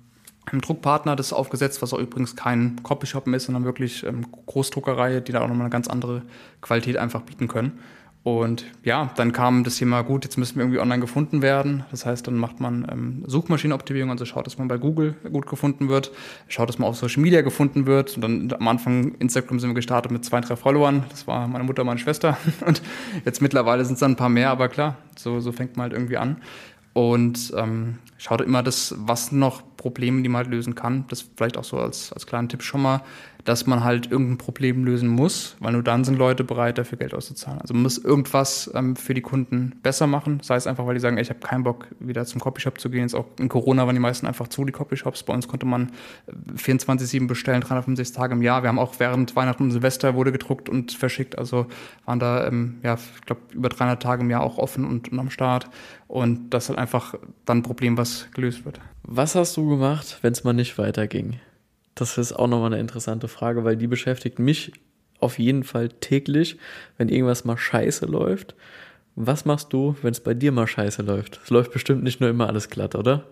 Druckpartner 0.46 1.16
das 1.16 1.34
aufgesetzt, 1.34 1.82
was 1.82 1.94
auch 1.94 2.00
übrigens 2.00 2.36
kein 2.36 2.82
Copyshop 2.84 3.28
ist, 3.28 3.46
sondern 3.46 3.66
wirklich 3.66 4.04
ähm, 4.04 4.26
Großdruckerei, 4.46 5.20
die 5.20 5.32
da 5.32 5.42
auch 5.42 5.48
nochmal 5.48 5.66
eine 5.66 5.70
ganz 5.72 5.88
andere 5.88 6.22
Qualität 6.62 6.98
einfach 6.98 7.22
bieten 7.22 7.48
können. 7.48 7.80
Und 8.26 8.66
ja, 8.84 9.12
dann 9.18 9.34
kam 9.34 9.64
das 9.64 9.76
Thema, 9.76 10.02
gut, 10.02 10.24
jetzt 10.24 10.38
müssen 10.38 10.56
wir 10.56 10.64
irgendwie 10.64 10.80
online 10.80 11.00
gefunden 11.00 11.44
werden. 11.44 11.86
Das 11.92 12.08
heißt, 12.08 12.26
dann 12.26 12.38
macht 12.38 12.60
man 12.60 12.88
ähm, 12.92 13.24
Suchmaschinenoptimierung, 13.28 14.10
also 14.10 14.26
schaut, 14.26 14.48
dass 14.48 14.58
man 14.58 14.68
bei 14.68 14.78
Google 14.78 15.14
gut 15.32 15.46
gefunden 15.46 15.90
wird, 15.90 16.12
schaut, 16.48 16.68
dass 16.68 16.80
man 16.80 16.90
auf 16.90 16.96
Social 16.96 17.22
Media 17.22 17.44
gefunden 17.44 17.86
wird. 17.86 18.16
Und 18.16 18.22
dann 18.22 18.52
am 18.60 18.68
Anfang 18.68 19.14
Instagram 19.20 19.60
sind 19.60 19.70
wir 19.70 19.76
gestartet 19.76 20.12
mit 20.12 20.26
zwei, 20.26 20.42
drei 20.42 20.56
Followern. 20.56 21.04
Das 21.10 21.28
war 21.28 21.48
meine 21.48 21.66
Mutter, 21.66 21.84
meine 21.84 22.00
Schwester. 22.00 22.36
Und 22.66 22.82
jetzt 23.26 23.44
mittlerweile 23.44 23.86
sind 23.86 23.94
es 23.94 24.00
dann 24.00 24.14
ein 24.14 24.16
paar 24.16 24.30
mehr, 24.30 24.50
aber 24.50 24.70
klar, 24.70 24.98
so, 25.16 25.40
so 25.40 25.52
fängt 25.52 25.78
man 25.78 25.84
halt 25.84 25.94
irgendwie 25.94 26.18
an. 26.18 26.38
Und 26.94 27.54
ähm, 27.56 28.00
schaut 28.18 28.42
immer 28.42 28.64
das, 28.64 28.96
was 28.98 29.32
noch 29.32 29.62
Probleme, 29.86 30.24
die 30.24 30.30
man 30.30 30.40
halt 30.44 30.52
lösen 30.52 30.74
kann. 30.74 31.06
Das 31.10 31.30
vielleicht 31.38 31.58
auch 31.58 31.64
so 31.64 31.78
als, 31.78 32.12
als 32.12 32.26
kleinen 32.26 32.50
Tipp 32.50 32.64
schon 32.64 32.82
mal 32.82 33.04
dass 33.46 33.68
man 33.68 33.84
halt 33.84 34.12
irgendein 34.12 34.40
Problem 34.40 34.84
lösen 34.84 35.08
muss, 35.08 35.56
weil 35.60 35.74
nur 35.74 35.84
dann 35.84 36.04
sind 36.04 36.18
Leute 36.18 36.44
bereit, 36.44 36.80
dafür 36.80 36.98
Geld 36.98 37.14
auszuzahlen. 37.14 37.62
Also 37.62 37.76
man 37.76 37.84
muss 37.84 38.00
irgendwas 38.00 38.72
ähm, 38.74 38.96
für 38.96 39.14
die 39.14 39.22
Kunden 39.22 39.76
besser 39.84 40.08
machen. 40.08 40.40
Sei 40.42 40.56
es 40.56 40.66
einfach, 40.66 40.88
weil 40.88 40.96
die 40.96 41.00
sagen, 41.00 41.18
ey, 41.18 41.24
ich 41.24 41.30
habe 41.30 41.40
keinen 41.40 41.64
Bock, 41.64 41.88
wieder 42.00 42.26
zum 42.26 42.42
Copyshop 42.42 42.80
zu 42.80 42.90
gehen. 42.90 43.02
Jetzt 43.02 43.14
auch 43.14 43.28
in 43.40 43.48
Corona 43.48 43.86
waren 43.86 43.96
die 43.96 44.02
meisten 44.02 44.26
einfach 44.26 44.48
zu, 44.48 44.66
die 44.66 44.72
Copyshops. 44.72 45.22
Bei 45.24 45.34
uns 45.34 45.48
konnte 45.48 45.68
man 45.68 45.92
24-7 46.58 47.16
äh, 47.16 47.26
bestellen, 47.28 47.62
365 47.62 48.16
Tage 48.16 48.34
im 48.34 48.42
Jahr. 48.42 48.64
Wir 48.64 48.70
haben 48.70 48.80
auch 48.80 48.96
während 48.98 49.36
Weihnachten 49.36 49.64
und 49.64 49.72
Silvester 49.72 50.16
wurde 50.16 50.32
gedruckt 50.32 50.68
und 50.68 50.94
verschickt. 50.94 51.38
Also 51.38 51.68
waren 52.06 52.20
da, 52.20 52.48
ähm, 52.48 52.80
ja, 52.82 52.96
ich 52.96 53.26
glaube, 53.28 53.42
über 53.54 53.70
300 53.70 54.02
Tage 54.02 54.24
im 54.24 54.32
Jahr 54.32 54.42
auch 54.42 54.58
offen 54.58 54.86
und, 54.86 55.12
und 55.12 55.20
am 55.20 55.30
Start. 55.30 55.70
Und 56.08 56.50
das 56.50 56.64
ist 56.64 56.70
halt 56.70 56.80
einfach 56.80 57.14
dann 57.46 57.60
ein 57.60 57.64
Problem, 57.64 57.96
was 57.96 58.28
gelöst 58.34 58.66
wird. 58.66 58.80
Was 59.04 59.36
hast 59.36 59.56
du 59.58 59.75
gemacht, 59.78 60.20
wenn 60.22 60.34
es 60.34 60.44
mal 60.44 60.54
nicht 60.54 60.78
weiterging? 60.78 61.40
Das 61.96 62.18
ist 62.18 62.34
auch 62.34 62.48
nochmal 62.48 62.74
eine 62.74 62.82
interessante 62.82 63.28
Frage, 63.28 63.64
weil 63.64 63.78
die 63.78 63.88
beschäftigt 63.88 64.40
mich 64.40 64.74
auf 65.20 65.40
jeden 65.40 65.64
Fall 65.64 65.90
täglich, 65.90 66.58
wenn 66.98 67.10
irgendwas 67.10 67.46
mal 67.46 67.58
scheiße 67.58 68.06
läuft. 68.06 68.56
Was 69.16 69.46
machst 69.46 69.72
du, 69.72 69.96
wenn 70.02 70.12
es 70.12 70.20
bei 70.20 70.34
dir 70.34 70.52
mal 70.52 70.68
scheiße 70.68 71.02
läuft? 71.02 71.40
Es 71.44 71.50
läuft 71.50 71.72
bestimmt 71.72 72.04
nicht 72.04 72.20
nur 72.20 72.30
immer 72.30 72.48
alles 72.48 72.70
glatt, 72.70 72.96
oder? 72.96 73.26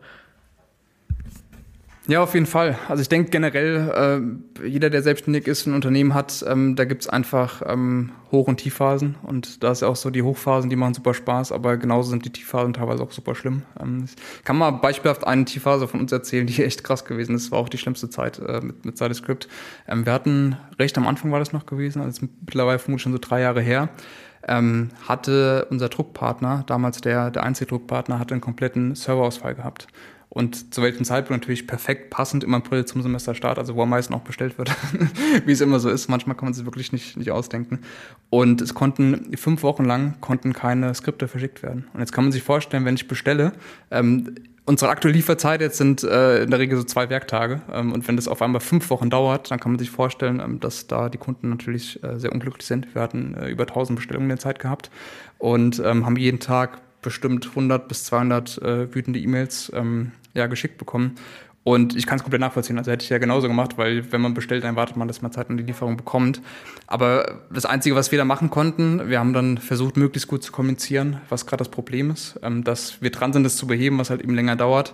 Ja, 2.05 2.21
auf 2.21 2.33
jeden 2.33 2.47
Fall. 2.47 2.77
Also 2.89 3.01
ich 3.01 3.07
denke 3.07 3.29
generell, 3.29 4.41
äh, 4.61 4.67
jeder, 4.67 4.89
der 4.89 5.01
selbstständig 5.01 5.47
ist, 5.47 5.65
ein 5.65 5.73
Unternehmen 5.73 6.13
hat, 6.13 6.43
ähm, 6.45 6.75
da 6.75 6.83
gibt's 6.83 7.07
einfach 7.07 7.61
ähm, 7.65 8.11
Hoch- 8.29 8.49
und 8.49 8.57
Tiefphasen. 8.57 9.15
Und 9.23 9.63
da 9.63 9.71
ist 9.71 9.83
ja 9.83 9.87
auch 9.87 9.95
so, 9.95 10.09
die 10.09 10.21
Hochphasen, 10.21 10.69
die 10.69 10.75
machen 10.75 10.93
super 10.93 11.13
Spaß, 11.13 11.53
aber 11.53 11.77
genauso 11.77 12.09
sind 12.09 12.25
die 12.25 12.29
Tiefphasen 12.29 12.73
teilweise 12.73 13.01
auch 13.01 13.11
super 13.11 13.35
schlimm. 13.35 13.61
Ähm, 13.79 14.03
ich 14.05 14.43
kann 14.43 14.57
mal 14.57 14.71
beispielhaft 14.71 15.25
eine 15.25 15.45
Tiefphase 15.45 15.87
von 15.87 16.01
uns 16.01 16.11
erzählen, 16.11 16.45
die 16.45 16.61
echt 16.65 16.83
krass 16.83 17.05
gewesen 17.05 17.35
ist. 17.35 17.51
War 17.51 17.59
auch 17.59 17.69
die 17.69 17.77
schlimmste 17.77 18.09
Zeit 18.09 18.37
äh, 18.39 18.59
mit, 18.59 18.83
mit 18.83 18.97
Cytoscript. 18.97 19.47
Ähm, 19.87 20.05
wir 20.05 20.11
hatten, 20.11 20.57
recht 20.77 20.97
am 20.97 21.07
Anfang 21.07 21.31
war 21.31 21.39
das 21.39 21.53
noch 21.53 21.65
gewesen, 21.65 22.01
also 22.01 22.27
mittlerweile 22.41 22.79
vermutlich 22.79 23.03
schon 23.03 23.13
so 23.13 23.19
drei 23.21 23.39
Jahre 23.39 23.61
her, 23.61 23.87
ähm, 24.45 24.89
hatte 25.07 25.67
unser 25.69 25.87
Druckpartner, 25.87 26.65
damals 26.67 26.99
der, 26.99 27.31
der 27.31 27.43
einzige 27.43 27.69
Druckpartner, 27.69 28.19
hatte 28.19 28.33
einen 28.33 28.41
kompletten 28.41 28.93
Serverausfall 28.93 29.55
gehabt. 29.55 29.87
Und 30.33 30.73
zu 30.73 30.81
welchem 30.81 31.05
Zeitpunkt 31.05 31.43
natürlich 31.43 31.67
perfekt 31.67 32.09
passend 32.09 32.43
im 32.43 32.55
April 32.55 32.85
zum 32.85 33.03
Semesterstart, 33.03 33.59
also 33.59 33.75
wo 33.75 33.83
am 33.83 33.89
meisten 33.89 34.15
auch 34.15 34.21
bestellt 34.21 34.57
wird, 34.57 34.71
wie 35.45 35.51
es 35.51 35.61
immer 35.61 35.79
so 35.79 35.91
ist. 35.91 36.09
Manchmal 36.09 36.35
kann 36.35 36.45
man 36.45 36.53
es 36.53 36.65
wirklich 36.65 36.91
nicht, 36.91 37.17
nicht 37.17 37.29
ausdenken. 37.29 37.81
Und 38.31 38.59
es 38.59 38.73
konnten 38.73 39.37
fünf 39.37 39.61
Wochen 39.61 39.85
lang 39.85 40.15
konnten 40.21 40.53
keine 40.53 40.91
Skripte 40.95 41.27
verschickt 41.27 41.61
werden. 41.61 41.85
Und 41.93 41.99
jetzt 41.99 42.13
kann 42.13 42.23
man 42.23 42.31
sich 42.31 42.41
vorstellen, 42.41 42.83
wenn 42.83 42.95
ich 42.95 43.07
bestelle, 43.07 43.51
ähm, 43.91 44.33
unsere 44.65 44.89
aktuelle 44.89 45.15
Lieferzeit 45.15 45.61
jetzt 45.61 45.77
sind 45.77 46.03
äh, 46.03 46.41
in 46.41 46.49
der 46.49 46.59
Regel 46.59 46.79
so 46.79 46.83
zwei 46.83 47.11
Werktage. 47.11 47.61
Ähm, 47.71 47.93
und 47.93 48.07
wenn 48.07 48.15
das 48.15 48.27
auf 48.27 48.41
einmal 48.41 48.61
fünf 48.61 48.89
Wochen 48.89 49.11
dauert, 49.11 49.51
dann 49.51 49.59
kann 49.59 49.73
man 49.73 49.77
sich 49.77 49.91
vorstellen, 49.91 50.39
ähm, 50.39 50.59
dass 50.59 50.87
da 50.87 51.09
die 51.09 51.19
Kunden 51.19 51.49
natürlich 51.49 52.03
äh, 52.03 52.17
sehr 52.17 52.31
unglücklich 52.31 52.65
sind. 52.65 52.95
Wir 52.95 53.03
hatten 53.03 53.35
äh, 53.35 53.49
über 53.49 53.67
1000 53.67 53.97
Bestellungen 53.97 54.31
in 54.31 54.37
der 54.37 54.39
Zeit 54.39 54.57
gehabt 54.57 54.89
und 55.37 55.79
ähm, 55.85 56.07
haben 56.07 56.15
jeden 56.15 56.39
Tag 56.39 56.81
bestimmt 57.03 57.49
100 57.49 57.87
bis 57.87 58.05
200 58.05 58.57
äh, 58.63 58.95
wütende 58.95 59.19
E-Mails 59.19 59.71
ähm, 59.75 60.11
ja, 60.33 60.47
geschickt 60.47 60.77
bekommen. 60.77 61.15
Und 61.63 61.95
ich 61.95 62.05
kann 62.05 62.17
es 62.17 62.23
komplett 62.23 62.41
nachvollziehen. 62.41 62.77
Also 62.77 62.91
hätte 62.91 63.03
ich 63.03 63.09
ja 63.09 63.19
genauso 63.19 63.47
gemacht, 63.47 63.77
weil 63.77 64.11
wenn 64.11 64.19
man 64.19 64.33
bestellt, 64.33 64.65
dann 64.65 64.75
wartet 64.75 64.97
man, 64.97 65.07
dass 65.07 65.21
man 65.21 65.31
Zeit 65.31 65.49
und 65.49 65.57
die 65.57 65.63
Lieferung 65.63 65.95
bekommt. 65.95 66.41
Aber 66.87 67.41
das 67.53 67.65
Einzige, 67.65 67.95
was 67.95 68.11
wir 68.11 68.17
da 68.17 68.25
machen 68.25 68.49
konnten, 68.49 69.09
wir 69.09 69.19
haben 69.19 69.31
dann 69.31 69.57
versucht, 69.57 69.95
möglichst 69.95 70.27
gut 70.27 70.43
zu 70.43 70.51
kommunizieren, 70.51 71.21
was 71.29 71.45
gerade 71.45 71.61
das 71.61 71.69
Problem 71.69 72.11
ist, 72.11 72.37
ähm, 72.43 72.65
dass 72.65 73.01
wir 73.01 73.11
dran 73.11 73.31
sind, 73.31 73.43
das 73.43 73.55
zu 73.55 73.65
beheben, 73.65 73.97
was 73.97 74.09
halt 74.09 74.21
eben 74.21 74.35
länger 74.35 74.57
dauert 74.57 74.93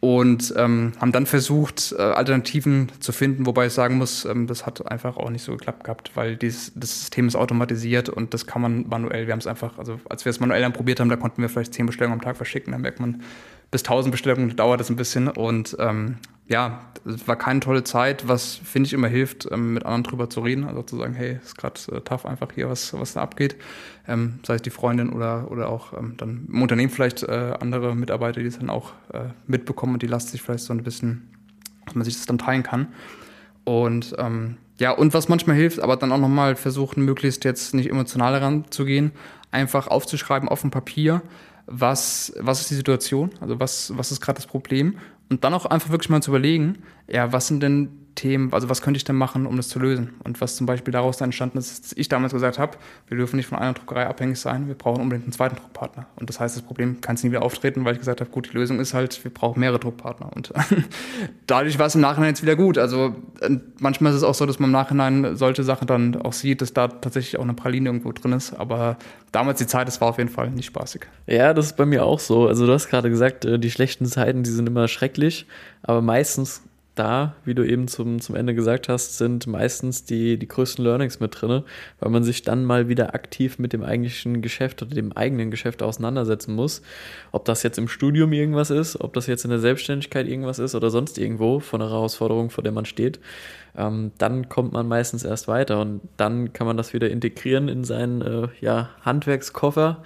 und 0.00 0.54
ähm, 0.56 0.92
haben 0.98 1.12
dann 1.12 1.26
versucht, 1.26 1.94
äh, 1.96 2.00
Alternativen 2.00 2.90
zu 3.00 3.12
finden, 3.12 3.44
wobei 3.44 3.66
ich 3.66 3.74
sagen 3.74 3.98
muss, 3.98 4.24
ähm, 4.24 4.46
das 4.46 4.64
hat 4.64 4.90
einfach 4.90 5.18
auch 5.18 5.28
nicht 5.28 5.42
so 5.42 5.52
geklappt 5.52 5.84
gehabt, 5.84 6.12
weil 6.14 6.36
dieses, 6.36 6.72
das 6.74 7.00
System 7.00 7.28
ist 7.28 7.36
automatisiert 7.36 8.08
und 8.08 8.32
das 8.32 8.46
kann 8.46 8.62
man 8.62 8.88
manuell. 8.88 9.26
Wir 9.26 9.32
haben 9.32 9.40
es 9.40 9.46
einfach, 9.46 9.78
also 9.78 10.00
als 10.08 10.24
wir 10.24 10.30
es 10.30 10.40
manuell 10.40 10.62
dann 10.62 10.72
probiert 10.72 11.00
haben, 11.00 11.10
da 11.10 11.16
konnten 11.16 11.42
wir 11.42 11.50
vielleicht 11.50 11.74
zehn 11.74 11.84
Bestellungen 11.84 12.18
am 12.18 12.24
Tag 12.24 12.38
verschicken, 12.38 12.72
dann 12.72 12.80
merkt 12.80 12.98
man, 12.98 13.22
bis 13.70 13.82
1000 13.82 14.12
Bestellungen 14.12 14.56
dauert 14.56 14.80
das 14.80 14.90
ein 14.90 14.96
bisschen. 14.96 15.28
Und 15.28 15.76
ähm, 15.78 16.16
ja, 16.48 16.80
es 17.06 17.28
war 17.28 17.36
keine 17.36 17.60
tolle 17.60 17.84
Zeit, 17.84 18.26
was 18.26 18.56
finde 18.56 18.88
ich 18.88 18.92
immer 18.92 19.08
hilft, 19.08 19.48
ähm, 19.50 19.74
mit 19.74 19.84
anderen 19.84 20.02
drüber 20.02 20.28
zu 20.28 20.40
reden. 20.40 20.64
Also 20.64 20.82
zu 20.82 20.96
sagen, 20.96 21.14
hey, 21.14 21.38
ist 21.42 21.56
gerade 21.56 21.80
äh, 21.92 22.00
tough 22.00 22.26
einfach 22.26 22.48
hier, 22.52 22.68
was, 22.68 22.92
was 22.92 23.12
da 23.12 23.22
abgeht. 23.22 23.56
Ähm, 24.08 24.40
sei 24.44 24.56
es 24.56 24.62
die 24.62 24.70
Freundin 24.70 25.10
oder, 25.10 25.50
oder 25.50 25.68
auch 25.68 25.96
ähm, 25.96 26.14
dann 26.16 26.48
im 26.48 26.62
Unternehmen 26.62 26.90
vielleicht 26.90 27.22
äh, 27.22 27.54
andere 27.60 27.94
Mitarbeiter, 27.94 28.40
die 28.40 28.46
es 28.46 28.58
dann 28.58 28.70
auch 28.70 28.92
äh, 29.12 29.28
mitbekommen 29.46 29.94
und 29.94 30.02
die 30.02 30.08
lassen 30.08 30.28
sich 30.28 30.42
vielleicht 30.42 30.64
so 30.64 30.72
ein 30.72 30.82
bisschen, 30.82 31.30
dass 31.86 31.94
man 31.94 32.04
sich 32.04 32.14
das 32.14 32.26
dann 32.26 32.38
teilen 32.38 32.64
kann. 32.64 32.88
Und 33.64 34.16
ähm, 34.18 34.56
ja, 34.80 34.90
und 34.90 35.14
was 35.14 35.28
manchmal 35.28 35.56
hilft, 35.56 35.78
aber 35.78 35.96
dann 35.96 36.10
auch 36.10 36.18
nochmal 36.18 36.56
versuchen, 36.56 37.04
möglichst 37.04 37.44
jetzt 37.44 37.74
nicht 37.74 37.90
emotional 37.90 38.32
heranzugehen, 38.32 39.12
einfach 39.52 39.86
aufzuschreiben 39.86 40.48
auf 40.48 40.62
dem 40.62 40.70
Papier, 40.70 41.22
was, 41.70 42.32
was 42.38 42.60
ist 42.60 42.70
die 42.70 42.74
Situation, 42.74 43.30
also 43.40 43.58
was, 43.60 43.96
was 43.96 44.10
ist 44.10 44.20
gerade 44.20 44.36
das 44.36 44.46
Problem? 44.46 44.98
Und 45.30 45.44
dann 45.44 45.54
auch 45.54 45.64
einfach 45.66 45.90
wirklich 45.90 46.10
mal 46.10 46.20
zu 46.20 46.32
überlegen, 46.32 46.82
ja, 47.10 47.32
was 47.32 47.48
sind 47.48 47.62
denn 47.62 48.00
Themen, 48.14 48.52
also 48.52 48.68
was 48.68 48.82
könnte 48.82 48.98
ich 48.98 49.04
denn 49.04 49.16
machen, 49.16 49.46
um 49.46 49.56
das 49.56 49.68
zu 49.68 49.78
lösen? 49.78 50.10
Und 50.24 50.40
was 50.40 50.56
zum 50.56 50.66
Beispiel 50.66 50.92
daraus 50.92 51.16
dann 51.16 51.28
entstanden 51.28 51.58
ist, 51.58 51.84
dass 51.84 51.92
ich 51.96 52.08
damals 52.08 52.32
gesagt 52.32 52.58
habe, 52.58 52.76
wir 53.08 53.16
dürfen 53.16 53.36
nicht 53.36 53.46
von 53.46 53.58
einer 53.58 53.72
Druckerei 53.72 54.06
abhängig 54.06 54.38
sein, 54.38 54.68
wir 54.68 54.74
brauchen 54.74 55.00
unbedingt 55.00 55.24
einen 55.24 55.32
zweiten 55.32 55.56
Druckpartner. 55.56 56.06
Und 56.16 56.28
das 56.28 56.38
heißt, 56.38 56.56
das 56.56 56.62
Problem 56.62 57.00
kann 57.00 57.14
es 57.14 57.24
nie 57.24 57.30
wieder 57.30 57.42
auftreten, 57.42 57.84
weil 57.84 57.94
ich 57.94 57.98
gesagt 57.98 58.20
habe, 58.20 58.30
gut, 58.30 58.50
die 58.52 58.56
Lösung 58.56 58.78
ist 58.80 58.94
halt, 58.94 59.22
wir 59.24 59.32
brauchen 59.32 59.60
mehrere 59.60 59.78
Druckpartner. 59.78 60.30
Und 60.34 60.52
dadurch 61.46 61.78
war 61.78 61.86
es 61.86 61.94
im 61.94 62.00
Nachhinein 62.02 62.30
jetzt 62.30 62.42
wieder 62.42 62.56
gut. 62.56 62.78
Also 62.78 63.14
manchmal 63.78 64.12
ist 64.12 64.18
es 64.18 64.24
auch 64.24 64.34
so, 64.34 64.44
dass 64.44 64.58
man 64.58 64.68
im 64.68 64.72
Nachhinein 64.72 65.36
solche 65.36 65.62
Sachen 65.62 65.86
dann 65.86 66.16
auch 66.16 66.32
sieht, 66.32 66.60
dass 66.60 66.74
da 66.74 66.88
tatsächlich 66.88 67.38
auch 67.38 67.44
eine 67.44 67.54
Praline 67.54 67.88
irgendwo 67.88 68.12
drin 68.12 68.32
ist. 68.32 68.52
Aber 68.52 68.98
damals 69.32 69.58
die 69.58 69.66
Zeit, 69.66 69.88
das 69.88 70.00
war 70.00 70.08
auf 70.08 70.18
jeden 70.18 70.30
Fall 70.30 70.50
nicht 70.50 70.66
spaßig. 70.66 71.06
Ja, 71.26 71.54
das 71.54 71.66
ist 71.66 71.76
bei 71.76 71.86
mir 71.86 72.04
auch 72.04 72.20
so. 72.20 72.48
Also 72.48 72.66
du 72.66 72.72
hast 72.72 72.88
gerade 72.88 73.08
gesagt, 73.08 73.44
äh, 73.44 73.58
die 73.58 73.70
schlechten 73.70 74.06
Zeiten, 74.06 74.42
die 74.42 74.50
sind 74.50 74.68
immer 74.68 74.88
schrecklich, 74.88 75.46
aber 75.82 76.02
meistens 76.02 76.62
da, 77.00 77.34
wie 77.46 77.54
du 77.54 77.66
eben 77.66 77.88
zum, 77.88 78.20
zum 78.20 78.36
Ende 78.36 78.54
gesagt 78.54 78.90
hast, 78.90 79.16
sind 79.16 79.46
meistens 79.46 80.04
die, 80.04 80.38
die 80.38 80.46
größten 80.46 80.84
Learnings 80.84 81.18
mit 81.18 81.40
drin, 81.40 81.62
weil 81.98 82.10
man 82.10 82.24
sich 82.24 82.42
dann 82.42 82.66
mal 82.66 82.88
wieder 82.88 83.14
aktiv 83.14 83.58
mit 83.58 83.72
dem 83.72 83.82
eigentlichen 83.82 84.42
Geschäft 84.42 84.82
oder 84.82 84.94
dem 84.94 85.12
eigenen 85.16 85.50
Geschäft 85.50 85.82
auseinandersetzen 85.82 86.54
muss. 86.54 86.82
Ob 87.32 87.46
das 87.46 87.62
jetzt 87.62 87.78
im 87.78 87.88
Studium 87.88 88.34
irgendwas 88.34 88.68
ist, 88.68 89.00
ob 89.00 89.14
das 89.14 89.26
jetzt 89.28 89.44
in 89.44 89.50
der 89.50 89.60
Selbstständigkeit 89.60 90.28
irgendwas 90.28 90.58
ist 90.58 90.74
oder 90.74 90.90
sonst 90.90 91.16
irgendwo 91.16 91.58
von 91.58 91.80
einer 91.80 91.90
Herausforderung, 91.90 92.50
vor 92.50 92.62
der 92.62 92.72
man 92.72 92.84
steht, 92.84 93.18
ähm, 93.78 94.12
dann 94.18 94.50
kommt 94.50 94.74
man 94.74 94.86
meistens 94.86 95.24
erst 95.24 95.48
weiter 95.48 95.80
und 95.80 96.02
dann 96.18 96.52
kann 96.52 96.66
man 96.66 96.76
das 96.76 96.92
wieder 96.92 97.08
integrieren 97.08 97.68
in 97.68 97.82
seinen 97.82 98.20
äh, 98.20 98.48
ja, 98.60 98.90
Handwerkskoffer 99.00 100.02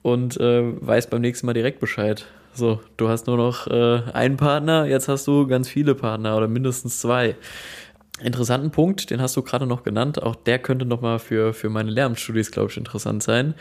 und 0.00 0.40
äh, 0.40 0.62
weiß 0.80 1.10
beim 1.10 1.20
nächsten 1.20 1.44
Mal 1.44 1.52
direkt 1.52 1.80
Bescheid. 1.80 2.26
So, 2.52 2.80
du 2.96 3.08
hast 3.08 3.26
nur 3.26 3.36
noch 3.36 3.66
äh, 3.66 4.02
einen 4.12 4.36
Partner, 4.36 4.86
jetzt 4.86 5.08
hast 5.08 5.26
du 5.26 5.46
ganz 5.46 5.68
viele 5.68 5.94
Partner 5.94 6.36
oder 6.36 6.48
mindestens 6.48 7.00
zwei. 7.00 7.36
Interessanten 8.22 8.70
Punkt, 8.70 9.10
den 9.10 9.22
hast 9.22 9.36
du 9.36 9.42
gerade 9.42 9.66
noch 9.66 9.82
genannt, 9.82 10.22
auch 10.22 10.34
der 10.34 10.58
könnte 10.58 10.84
nochmal 10.84 11.18
für, 11.18 11.54
für 11.54 11.70
meine 11.70 11.90
Lehramtsstudies, 11.90 12.50
glaube 12.50 12.70
ich, 12.70 12.76
interessant 12.76 13.22
sein 13.22 13.54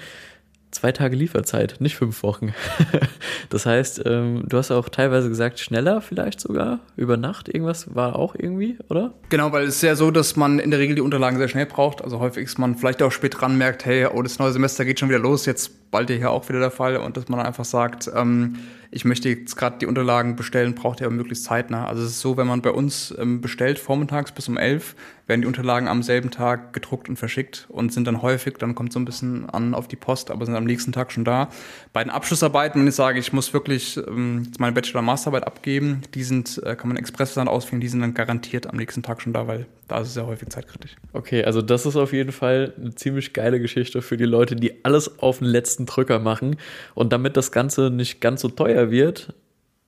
zwei 0.72 0.91
Tage 0.91 1.15
Lieferzeit, 1.15 1.77
nicht 1.79 1.96
fünf 1.96 2.22
Wochen. 2.24 2.53
das 3.50 3.65
heißt, 3.65 4.03
ähm, 4.05 4.43
du 4.48 4.58
hast 4.58 4.72
auch 4.72 4.89
teilweise 4.89 5.29
gesagt, 5.29 5.60
schneller 5.60 6.01
vielleicht 6.01 6.39
sogar, 6.39 6.79
über 6.96 7.17
Nacht 7.17 7.50
irgendwas 7.50 7.96
war 7.96 8.15
auch 8.15 8.36
irgendwie, 8.36 8.77
oder? 8.89 9.13
Genau, 9.29 9.51
weil 9.51 9.65
es 9.65 9.75
ist 9.75 9.81
ja 9.81 9.96
so, 9.96 10.12
dass 10.12 10.36
man 10.36 10.60
in 10.60 10.72
der 10.72 10.79
Regel 10.79 10.96
die 10.96 11.01
Unterlagen 11.01 11.38
sehr 11.38 11.48
schnell 11.48 11.65
braucht. 11.65 12.03
Also 12.03 12.19
häufig 12.19 12.46
ist 12.46 12.60
man 12.60 12.75
vielleicht 12.75 13.01
auch 13.01 13.12
spät 13.12 13.39
dran, 13.39 13.58
merkt, 13.58 13.86
hey, 13.86 14.08
oh, 14.13 14.22
das 14.22 14.39
neue 14.39 14.51
Semester 14.51 14.86
geht 14.86 15.00
schon 15.00 15.10
wieder 15.10 15.19
los, 15.19 15.46
jetzt 15.46 15.72
bald 15.91 16.10
hier 16.10 16.31
auch 16.31 16.48
wieder 16.50 16.60
der 16.60 16.72
Fall 16.72 16.98
und 16.98 17.17
dass 17.17 17.29
man 17.29 17.39
einfach 17.39 17.65
sagt, 17.65 18.10
ähm, 18.15 18.60
ich 18.91 19.05
möchte 19.05 19.29
jetzt 19.29 19.55
gerade 19.55 19.77
die 19.77 19.86
Unterlagen 19.86 20.36
bestellen, 20.36 20.74
braucht 20.74 21.00
ihr 21.00 21.10
möglichst 21.10 21.46
zeitnah. 21.46 21.88
Also 21.88 22.03
es 22.03 22.10
ist 22.10 22.22
so, 22.22 22.38
wenn 22.38 22.48
man 22.48 22.62
bei 22.62 22.72
uns 22.72 23.13
ähm, 23.19 23.39
bestellt, 23.39 23.77
vormittags 23.77 24.31
bis 24.31 24.48
um 24.48 24.58
elf, 24.58 24.96
werden 25.27 25.41
die 25.41 25.48
Unterlagen 25.48 25.88
am 25.88 26.01
selben 26.01 26.31
Tag 26.31 26.74
gedruckt 26.74 27.08
und 27.08 27.17
verschickt 27.17 27.67
und 27.69 27.93
sind 27.93 28.08
dann 28.08 28.24
häufig, 28.24 28.55
dann 28.58 28.74
kommt 28.74 28.91
so 28.91 29.00
ein 29.00 29.05
bisschen 29.05 29.48
an 29.48 29.75
auf 29.75 29.88
die 29.88 29.96
Post, 29.96 30.31
aber 30.31 30.46
sind 30.46 30.55
am 30.55 30.63
nächsten 30.63 30.91
Tag 30.91 31.12
schon 31.12 31.24
da. 31.24 31.50
Bei 31.93 32.03
den 32.03 32.10
Abschlussarbeiten, 32.10 32.81
wenn 32.81 32.88
ich 32.88 32.96
sage, 32.96 33.19
ich 33.19 33.31
muss 33.31 33.53
wirklich 33.53 33.98
ähm, 33.98 34.51
meine 34.58 34.74
Bachelor-Masterarbeit 34.74 35.46
abgeben, 35.46 36.01
die 36.15 36.24
sind, 36.24 36.60
äh, 36.65 36.75
kann 36.75 36.88
man 36.88 36.98
express 36.98 37.36
dann 37.36 37.48
auswählen, 37.48 37.79
die 37.79 37.89
sind 37.89 38.01
dann 38.01 38.15
garantiert 38.15 38.65
am 38.67 38.77
nächsten 38.77 39.03
Tag 39.03 39.22
schon 39.22 39.34
da, 39.34 39.48
weil 39.48 39.67
da 39.88 40.00
ist 40.00 40.10
es 40.10 40.13
sehr 40.15 40.25
häufig 40.25 40.50
zeitkritisch. 40.50 40.96
Okay, 41.13 41.43
also 41.43 41.62
das 41.62 41.86
ist 41.86 41.96
auf 41.96 42.12
jeden 42.12 42.31
Fall 42.31 42.74
eine 42.79 42.96
ziemlich 42.96 43.34
geile 43.34 43.60
Geschichte 43.60 44.01
für 44.01 44.17
die 44.17 44.25
Leute, 44.25 44.55
die 44.55 44.84
alles 44.84 45.19
auf 45.19 45.39
den 45.39 45.48
letzten 45.48 45.78
Drücker 45.86 46.19
machen 46.19 46.57
und 46.95 47.13
damit 47.13 47.38
das 47.38 47.51
Ganze 47.51 47.89
nicht 47.89 48.21
ganz 48.21 48.41
so 48.41 48.50
teuer 48.50 48.91
wird, 48.91 49.33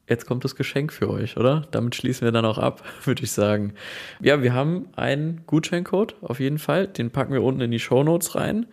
jetzt 0.07 0.27
kommt 0.27 0.43
das 0.43 0.55
Geschenk 0.55 0.91
für 0.93 1.09
euch, 1.09 1.37
oder? 1.37 1.67
Damit 1.71 1.95
schließen 1.95 2.25
wir 2.25 2.31
dann 2.31 2.45
auch 2.45 2.57
ab, 2.57 2.83
würde 3.05 3.23
ich 3.23 3.31
sagen. 3.31 3.73
Ja, 4.19 4.43
wir 4.43 4.53
haben 4.53 4.87
einen 4.95 5.41
Gutscheincode 5.47 6.15
auf 6.21 6.39
jeden 6.39 6.59
Fall. 6.59 6.87
Den 6.87 7.11
packen 7.11 7.33
wir 7.33 7.43
unten 7.43 7.61
in 7.61 7.71
die 7.71 7.79
Show 7.79 8.03
Notes 8.03 8.35
rein. 8.35 8.67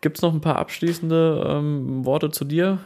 Gibt 0.00 0.18
es 0.18 0.22
noch 0.22 0.34
ein 0.34 0.40
paar 0.40 0.56
abschließende 0.56 1.46
ähm, 1.48 2.04
Worte 2.04 2.30
zu 2.30 2.44
dir? 2.44 2.80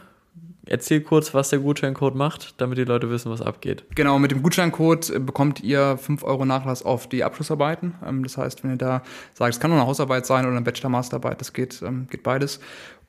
Erzähl 0.67 1.01
kurz, 1.01 1.33
was 1.33 1.49
der 1.49 1.59
Gutscheincode 1.59 2.13
macht, 2.13 2.61
damit 2.61 2.77
die 2.77 2.83
Leute 2.83 3.09
wissen, 3.09 3.31
was 3.31 3.41
abgeht. 3.41 3.83
Genau, 3.95 4.19
mit 4.19 4.29
dem 4.29 4.43
Gutscheincode 4.43 5.09
äh, 5.09 5.19
bekommt 5.19 5.61
ihr 5.61 5.97
5 5.97 6.23
Euro 6.23 6.45
Nachlass 6.45 6.83
auf 6.83 7.09
die 7.09 7.23
Abschlussarbeiten. 7.23 7.95
Ähm, 8.05 8.23
das 8.23 8.37
heißt, 8.37 8.63
wenn 8.63 8.71
ihr 8.71 8.77
da 8.77 9.01
sagt, 9.33 9.55
es 9.55 9.59
kann 9.59 9.71
nur 9.71 9.79
eine 9.79 9.87
Hausarbeit 9.87 10.25
sein 10.25 10.45
oder 10.45 10.55
eine 10.55 10.61
Bachelor-Masterarbeit, 10.61 11.41
das 11.41 11.53
geht, 11.53 11.81
ähm, 11.81 12.07
geht 12.09 12.21
beides. 12.21 12.59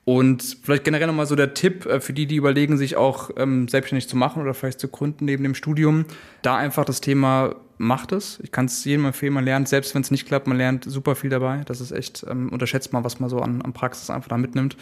Und 0.05 0.57
vielleicht 0.61 0.83
generell 0.83 1.07
nochmal 1.07 1.25
so 1.25 1.35
der 1.35 1.53
Tipp 1.53 1.85
äh, 1.85 2.01
für 2.01 2.13
die, 2.13 2.25
die 2.25 2.35
überlegen, 2.35 2.77
sich 2.77 2.97
auch 2.97 3.29
ähm, 3.37 3.67
selbstständig 3.67 4.09
zu 4.09 4.17
machen 4.17 4.41
oder 4.41 4.53
vielleicht 4.53 4.79
zu 4.79 4.89
gründen 4.89 5.25
neben 5.25 5.43
dem 5.43 5.55
Studium, 5.55 6.05
da 6.41 6.57
einfach 6.57 6.83
das 6.83 6.99
Thema 6.99 7.55
macht 7.77 8.11
es. 8.11 8.39
Ich 8.43 8.51
kann 8.51 8.65
es 8.65 8.83
jedem 8.85 9.05
empfehlen, 9.05 9.33
man 9.33 9.45
lernt, 9.45 9.67
selbst 9.67 9.95
wenn 9.95 10.01
es 10.01 10.11
nicht 10.11 10.27
klappt, 10.27 10.47
man 10.47 10.57
lernt 10.57 10.85
super 10.85 11.15
viel 11.15 11.29
dabei. 11.29 11.61
Das 11.65 11.81
ist 11.81 11.91
echt, 11.91 12.25
ähm, 12.29 12.49
unterschätzt 12.49 12.91
mal, 12.93 13.03
was 13.03 13.19
man 13.19 13.29
so 13.29 13.39
an, 13.39 13.61
an 13.61 13.73
Praxis 13.73 14.09
einfach 14.09 14.29
da 14.29 14.37
mitnimmt 14.37 14.77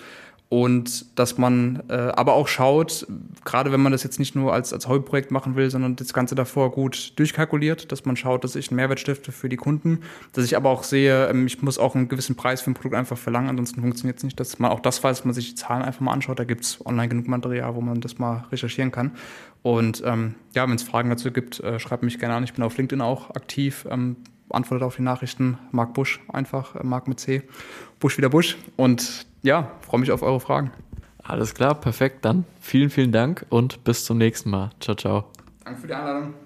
und 0.51 1.17
dass 1.17 1.37
man 1.37 1.81
äh, 1.87 1.93
aber 1.93 2.33
auch 2.33 2.49
schaut, 2.49 3.07
gerade 3.45 3.71
wenn 3.71 3.79
man 3.79 3.93
das 3.93 4.03
jetzt 4.03 4.19
nicht 4.19 4.35
nur 4.35 4.51
als, 4.51 4.73
als 4.73 4.85
Hobbyprojekt 4.85 5.31
machen 5.31 5.55
will, 5.55 5.71
sondern 5.71 5.95
das 5.95 6.11
Ganze 6.11 6.35
davor 6.35 6.73
gut 6.73 7.13
durchkalkuliert, 7.15 7.89
dass 7.93 8.03
man 8.03 8.17
schaut, 8.17 8.43
dass 8.43 8.57
ich 8.57 8.69
einen 8.69 8.75
Mehrwert 8.75 8.99
stifte 8.99 9.31
für 9.31 9.47
die 9.47 9.55
Kunden, 9.55 10.01
dass 10.33 10.43
ich 10.43 10.57
aber 10.57 10.69
auch 10.69 10.83
sehe, 10.83 11.29
ähm, 11.29 11.47
ich 11.47 11.61
muss 11.61 11.79
auch 11.79 11.95
einen 11.95 12.09
gewissen 12.09 12.35
Preis 12.35 12.59
für 12.59 12.69
ein 12.69 12.73
Produkt 12.73 12.95
einfach 12.95 13.17
verlangen, 13.17 13.47
ansonsten 13.47 13.79
funktioniert 13.79 14.17
es 14.17 14.25
nicht, 14.25 14.37
dass 14.41 14.59
man 14.59 14.71
auch 14.71 14.81
das 14.81 15.01
weiß, 15.01 15.19
dass 15.19 15.25
man 15.25 15.33
sich 15.33 15.51
die 15.51 15.55
Zahlen 15.55 15.83
einfach 15.83 16.01
mal 16.01 16.11
anschaut, 16.11 16.37
da 16.37 16.43
gibt 16.43 16.65
es 16.65 16.85
online 16.85 17.07
genug 17.07 17.29
Material, 17.29 17.73
wo 17.75 17.79
man 17.79 18.01
das 18.01 18.19
mal 18.19 18.43
recherchieren 18.51 18.91
kann. 18.91 19.11
Und 19.61 20.03
ähm, 20.05 20.35
ja, 20.53 20.67
wenn 20.67 20.75
es 20.75 20.83
Fragen 20.83 21.09
dazu 21.09 21.31
gibt, 21.31 21.61
äh, 21.61 21.79
schreibt 21.79 22.03
mich 22.03 22.19
gerne 22.19 22.35
an, 22.35 22.43
ich 22.43 22.51
bin 22.51 22.65
auf 22.65 22.75
LinkedIn 22.75 22.99
auch 22.99 23.29
aktiv, 23.29 23.87
ähm, 23.89 24.17
antwortet 24.53 24.85
auf 24.85 24.95
die 24.95 25.01
Nachrichten, 25.01 25.57
Marc 25.71 25.93
Busch 25.93 26.19
einfach, 26.31 26.75
äh, 26.75 26.83
Marc 26.83 27.07
mit 27.07 27.19
C, 27.19 27.43
Busch 27.99 28.17
wieder 28.17 28.29
Busch 28.29 28.57
und 28.77 29.25
ja, 29.41 29.71
freue 29.81 29.99
mich 29.99 30.11
auf 30.11 30.21
eure 30.21 30.39
Fragen. 30.39 30.71
Alles 31.23 31.53
klar, 31.53 31.75
perfekt. 31.75 32.25
Dann 32.25 32.45
vielen, 32.59 32.89
vielen 32.89 33.11
Dank 33.11 33.45
und 33.49 33.83
bis 33.83 34.05
zum 34.05 34.17
nächsten 34.17 34.49
Mal. 34.49 34.71
Ciao, 34.79 34.95
ciao. 34.95 35.25
Danke 35.63 35.81
für 35.81 35.87
die 35.87 35.93
Einladung. 35.93 36.33